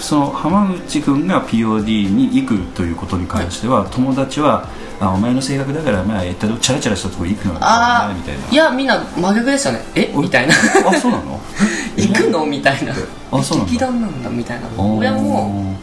[0.00, 4.68] その浜口君が POD に行くということに関しては、友達は
[5.00, 8.44] あお前の性格だからまあえっとチャラチャラしたとこ行くのはあみたいな。
[8.46, 9.80] あいやみんな真逆でしたね。
[9.94, 10.12] え？
[10.14, 10.54] みたいな。
[10.54, 11.40] あそうなの？
[11.96, 12.46] 行くの？
[12.46, 12.94] みたいな。
[13.32, 13.72] あそうなんだ。
[13.72, 14.68] 劇団なんだみたいな。
[14.82, 15.76] 親も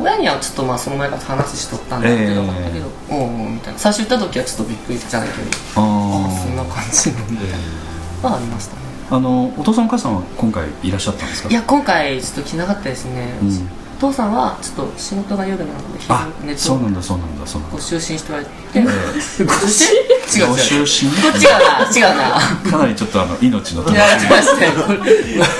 [0.00, 2.36] 親にはちょっとまあその前から話しとったんだけど、ええ。
[2.36, 3.78] だけどおうおうみたいな。
[3.78, 7.44] 最初言った時はちょっとびっくりじゃないけどああーそんな感じなんで
[8.22, 8.82] はありましたね。
[9.10, 11.48] あのお父さんお母さんは今回いらっしゃったんですか？
[11.48, 13.48] いや今回ちょっと来なかったですね、うん。
[13.48, 13.52] お
[13.98, 17.76] 父さんはちょっと仕事が夜なのであ昼寝とそうなんだそうなんだそうなんだ。
[17.76, 20.38] ご就寝して言われて、ご就寝？
[20.38, 20.48] 違う違う。
[20.48, 21.22] ご就寝？
[21.22, 22.70] こっちがな違うな。
[22.70, 24.72] かなりちょっとあの命の寝られてましたよ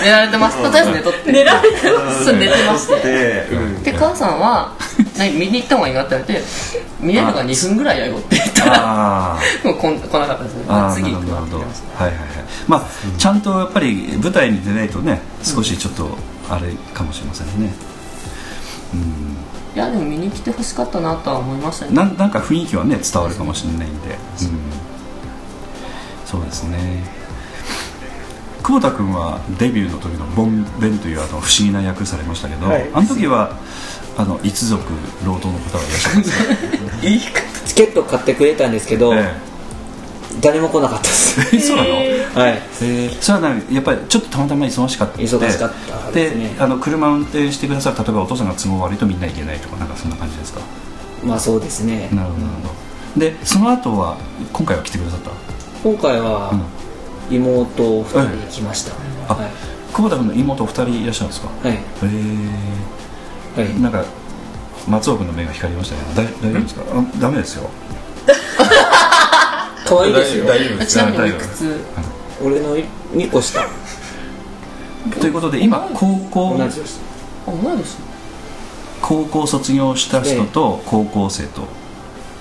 [0.02, 0.62] 寝られてます。
[0.62, 1.32] とりあえず寝とって。
[1.32, 1.76] 寝られて
[2.24, 4.76] そう寝てましてで、うんで母さんは
[5.18, 6.42] 「何見に行った方がいいか?」って言われて
[7.00, 10.64] 「見れるのが2分ぐらいやよ」って言ったらもうこん来なかったですね。
[10.94, 12.04] 次行くわって言ってました。
[12.04, 12.28] はいはいはい。
[12.66, 12.82] まあ、
[13.18, 16.16] ちゃんとやっぱり舞台に出ないとね少しちょっと
[16.50, 17.72] あれかもしれませんね
[18.94, 19.36] うん。
[19.74, 24.18] いやでも見に来てほしかったなとは思いましたねなんなんか雰囲気はね伝わるかもしれないんで、うん、
[26.26, 27.18] そうですね。
[28.62, 32.90] 久保田君はデビューの時のボンベンというあの不思議な役されましたけど、はい。
[32.92, 33.56] あの時は
[34.16, 34.82] あの一族
[35.24, 39.32] 老頭の方がいらっしゃるんですい方 チケット買ってくれたんですけど、え
[40.40, 41.56] 誰も来なかったです。
[41.56, 42.02] え そうなの、はい。
[42.82, 43.16] えー。
[43.20, 45.72] それはやっぱりちょっとたまたま忙しかった忙しかっ
[46.06, 46.54] たですね。
[46.58, 50.60] あの車運転してくださる例えばお父さんが都合悪いとみんな行けないとかなんかそんな感じですか？
[51.24, 52.08] まあそうですね。
[52.12, 52.68] なるほどなるほ
[53.16, 53.20] ど。
[53.20, 54.16] でその後は
[54.52, 55.30] 今回は来てくださった？
[55.82, 56.62] 今回はうん。
[57.30, 58.92] 妹2人来ました、
[59.28, 59.50] あはい。
[59.92, 61.48] 久保田君の妹二人いらっしゃるんですか？
[61.62, 61.72] はい。
[61.74, 61.78] へ
[63.56, 63.80] えはい。
[63.80, 64.02] なんか
[64.86, 66.82] 松尾君の目が光りましたけど大大丈夫ですか？
[66.94, 67.68] あダメですよ
[69.88, 70.44] 可愛いですよ。
[70.44, 71.80] 大丈夫ですちなみにおいくつ？
[72.44, 73.66] 俺の2個下
[75.20, 76.58] ということで今高校
[79.00, 81.62] 高校卒業した人と高校生と。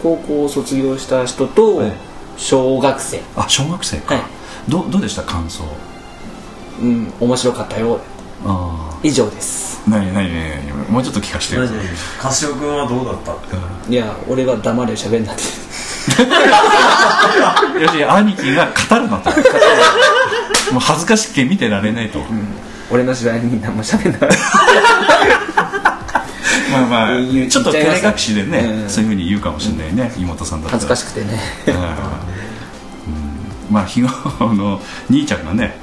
[0.04, 1.93] 高校を卒業した人とええ。
[2.36, 3.22] 小学生。
[3.36, 4.24] あ小学生か、はい。
[4.68, 5.24] どどうでした？
[5.24, 5.64] 感想。
[6.82, 8.00] うん面白かったよ。
[8.45, 9.82] あ以上です。
[9.88, 10.91] あ何何何？
[10.91, 11.68] もうちょっと聞かせてよ。
[12.20, 13.36] カシオ君はどうだった？
[13.89, 15.41] いや俺は黙れ喋んなって
[17.82, 19.30] よし兄貴が語るなと。
[20.72, 22.20] もう恥ずかしくて見てられないと、
[22.89, 24.30] 俺の芝居に何も喋んない
[26.72, 27.18] まあまあ
[27.49, 28.89] ちょっと照れ隠しでね、うん。
[28.89, 30.80] そういうふうに言うかもしれないね、妹さんだったら。
[30.80, 31.39] 恥ずかしくてね。
[31.68, 31.74] うん。
[31.76, 31.82] うん。
[33.72, 35.78] まあ日頃の兄ちゃんがね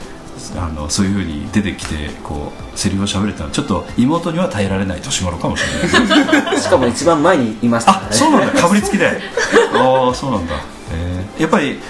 [0.57, 6.61] あのそういうふうに出てきてこうセリフを喋れたのはちょっと妹には耐えられない年頃かもしれない。
[6.61, 8.11] しかも一番前にいましたからね。
[8.11, 8.61] あそうなんだ。
[8.63, 9.09] かぶりつきで
[9.75, 10.55] ああそうなんだ、
[10.93, 11.81] えーやっぱり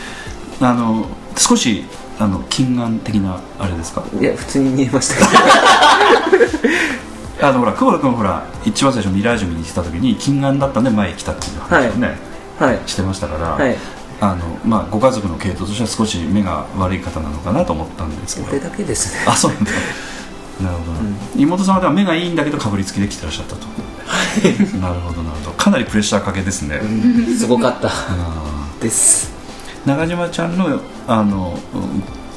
[0.61, 1.05] あの
[1.36, 1.84] 少し
[2.18, 4.02] あの近眼的なあれですか？
[4.20, 5.22] いや普通に見えましたけ
[7.44, 12.16] あのほら久保田君ほら一番最初ミラージュ見に来た時に近眼だったんで前に来たっていう話をね、
[12.59, 12.78] どはい。
[12.86, 13.76] してましたから、はい
[14.21, 18.49] あのまあ、ご家族の系統としては少し目が悪い方なのかなと思ったんですけど。
[18.49, 19.25] 俺だけですね。
[19.27, 19.71] あそうなんだ。
[20.62, 20.93] なるほど、
[21.37, 23.67] 妹さんはでは目がいいんだけどかぶりつきで来てらっしゃったと。
[24.79, 25.57] なるほどなるほど。
[25.57, 26.81] かなりプレッシャーかけですね、
[27.37, 27.91] すごかった。
[28.81, 29.33] です。
[29.85, 31.59] 中島ちゃんのあの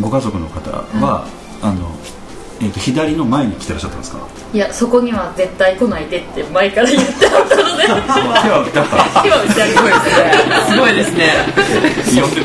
[0.01, 1.27] ご家族の方は、
[1.61, 1.91] あの
[2.59, 4.19] えー、と左の前に来てらっしゃったんですか？
[4.53, 7.83] いやそこには絶対来ないでって前から言ってあったので。
[7.87, 7.91] 手
[8.49, 11.33] は打ってあった今打ち上げますすごいですね。
[12.19, 12.41] 呼んで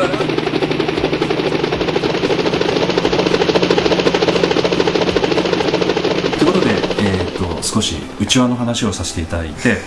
[6.38, 9.78] ということで、えー、と少し内輪の話をさせていただいて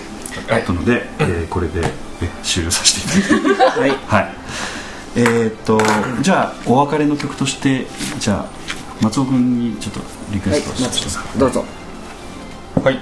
[0.51, 1.82] あったので、えーこれで
[2.21, 3.80] え終了させていただきます。
[3.80, 3.89] はい。
[4.07, 4.34] はい。
[5.17, 5.80] えー、と
[6.21, 7.86] じゃあお別れの曲として
[8.19, 8.45] じゃあ
[9.02, 10.00] 松尾君にちょっと
[10.32, 11.02] リクエはいストをして。
[11.02, 11.66] ください、どうぞ。
[12.84, 13.00] はい。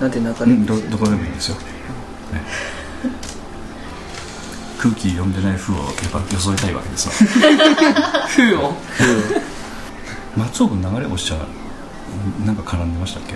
[0.00, 1.62] なんて中でうん、どどこでもいいですよ、ね。
[4.78, 7.14] 空気読んでない風をやっぱ装いたいわけですわ。
[8.28, 8.72] 風を？
[10.36, 13.34] 松尾君流れ星ちゃんなんか絡んでましたっけ？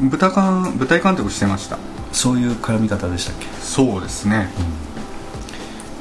[0.00, 1.78] 舞台監舞台監督してました。
[2.12, 3.46] そういう絡み方でしたっけ？
[3.60, 4.50] そうですね。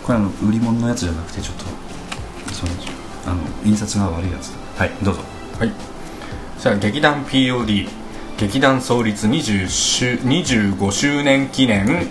[0.03, 1.65] これあの売り物のやつじゃなくてちょっと
[2.53, 2.73] その
[3.25, 4.51] あの印刷が悪いやつ。
[4.77, 4.91] はい。
[5.01, 5.21] どうぞ。
[5.59, 5.71] はい。
[6.59, 7.87] じゃあ劇団 POD
[8.37, 12.07] 劇団創立20周25周年記念。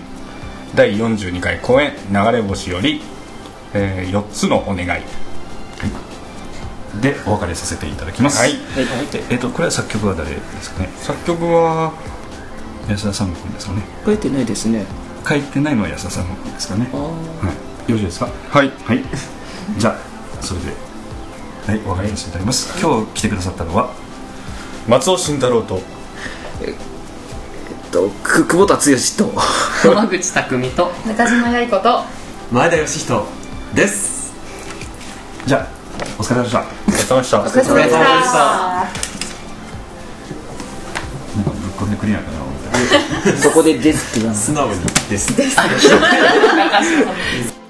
[0.75, 2.99] 第42回公演「流れ星」より、
[3.75, 5.01] え4つのお願い。
[7.01, 8.39] でお別れさせていただきます。
[8.39, 8.53] はい。
[8.77, 8.85] え
[9.29, 10.89] えっとこれは作曲は誰ですかね？
[11.01, 11.91] 作曲は
[12.89, 13.81] 安田三君ですかね。
[14.05, 14.85] 書いてないですね。
[15.27, 16.87] 書いてないのは安田三君ですかね。
[16.91, 17.51] は
[17.87, 17.91] い。
[17.91, 18.29] よろしいですか？
[18.49, 18.71] はい。
[18.85, 19.03] はい。
[19.77, 19.95] じゃあ
[20.43, 20.73] それで
[21.67, 22.77] はいお別れさせていただきます。
[22.81, 23.89] 今日来てくださったのは？
[24.87, 25.79] 松尾慎太郎と。
[26.61, 26.73] えっ
[27.91, 28.81] とく久保田剛
[29.17, 29.39] と。
[29.39, 30.91] 浜口匠と。
[31.07, 32.01] 中島八重子と。
[32.51, 33.25] 前田義人
[33.73, 34.33] です。
[35.45, 35.67] じゃあ
[36.19, 36.59] お疲れ様でした。
[36.59, 37.39] お疲れ様でした。
[37.39, 37.97] お疲れ様でした。
[37.99, 38.83] な
[41.41, 42.43] んかぶっこんでくれないかな
[43.37, 45.33] そこで「です」って言わない素直にです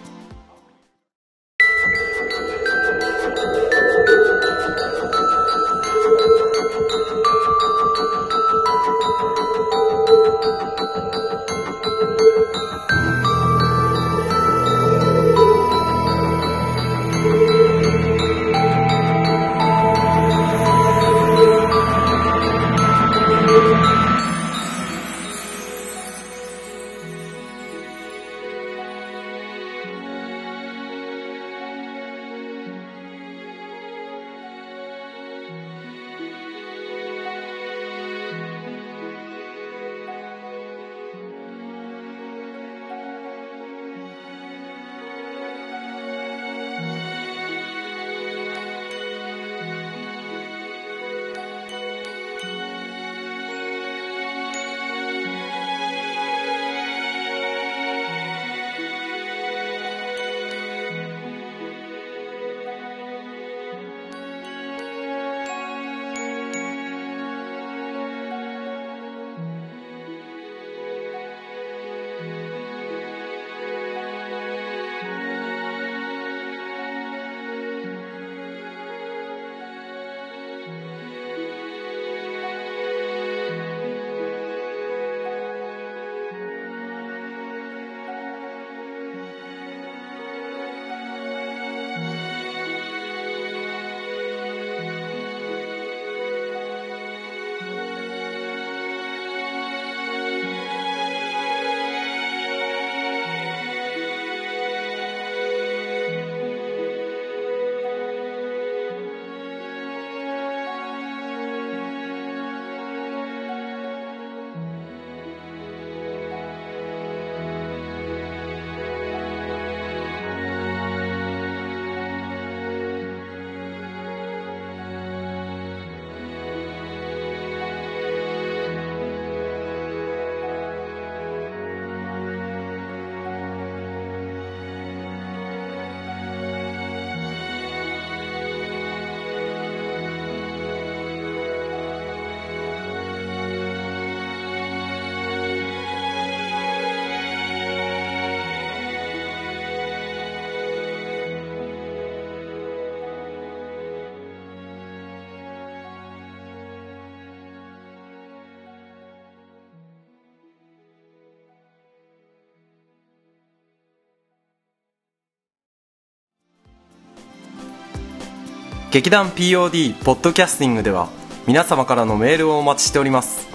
[168.93, 171.09] 劇団 POD ポッドキャスティングでは
[171.47, 173.47] 皆様からのメールをお待ちしております。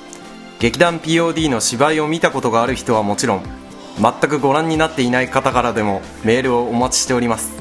[0.59, 3.45] 劇団 POD の芝居を見たことがある人はもちろん
[4.03, 7.53] 全くご覧になっていない方からでもメールをお待ちしております。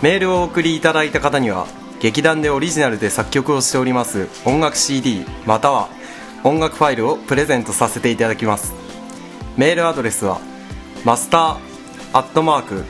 [0.00, 1.66] メールをお送りいただいた方には
[1.98, 5.88] 劇団でオリジナルで作曲をしております音楽 CD または
[6.44, 8.74] 音楽ファイルをプレゼントさせていただきます。
[9.56, 10.40] メールアドレスは
[11.04, 11.56] マスター
[12.12, 12.84] アットマーク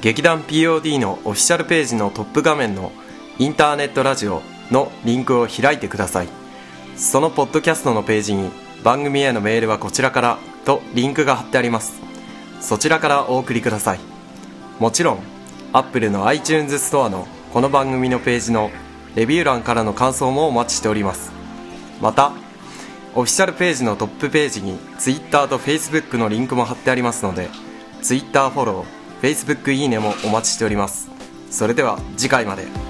[0.00, 2.90] 劇団 POD のオフィシャルページのトップ画面の
[3.38, 4.40] インターネットラジオ
[4.70, 6.28] のリンクを開いてください。
[6.96, 8.50] そのポッドキャストのページに
[8.82, 12.00] 番組へのメールはこちらからとリンクが貼ってあります。
[12.62, 14.00] そちらからお送りください。
[14.78, 15.18] もちろん
[15.74, 18.70] Apple の iTunes ストアのこの番組のページの
[19.16, 21.30] レビュー欄からの感想もお待ちしております。
[22.00, 22.32] また
[23.14, 27.50] オフィシャルページのトップページに Twitter と Facebook のリンクも貼ってありますので
[28.00, 31.10] Twitter フォロー Facebook いいねもお待ちしております。
[31.50, 32.89] それでは次回まで。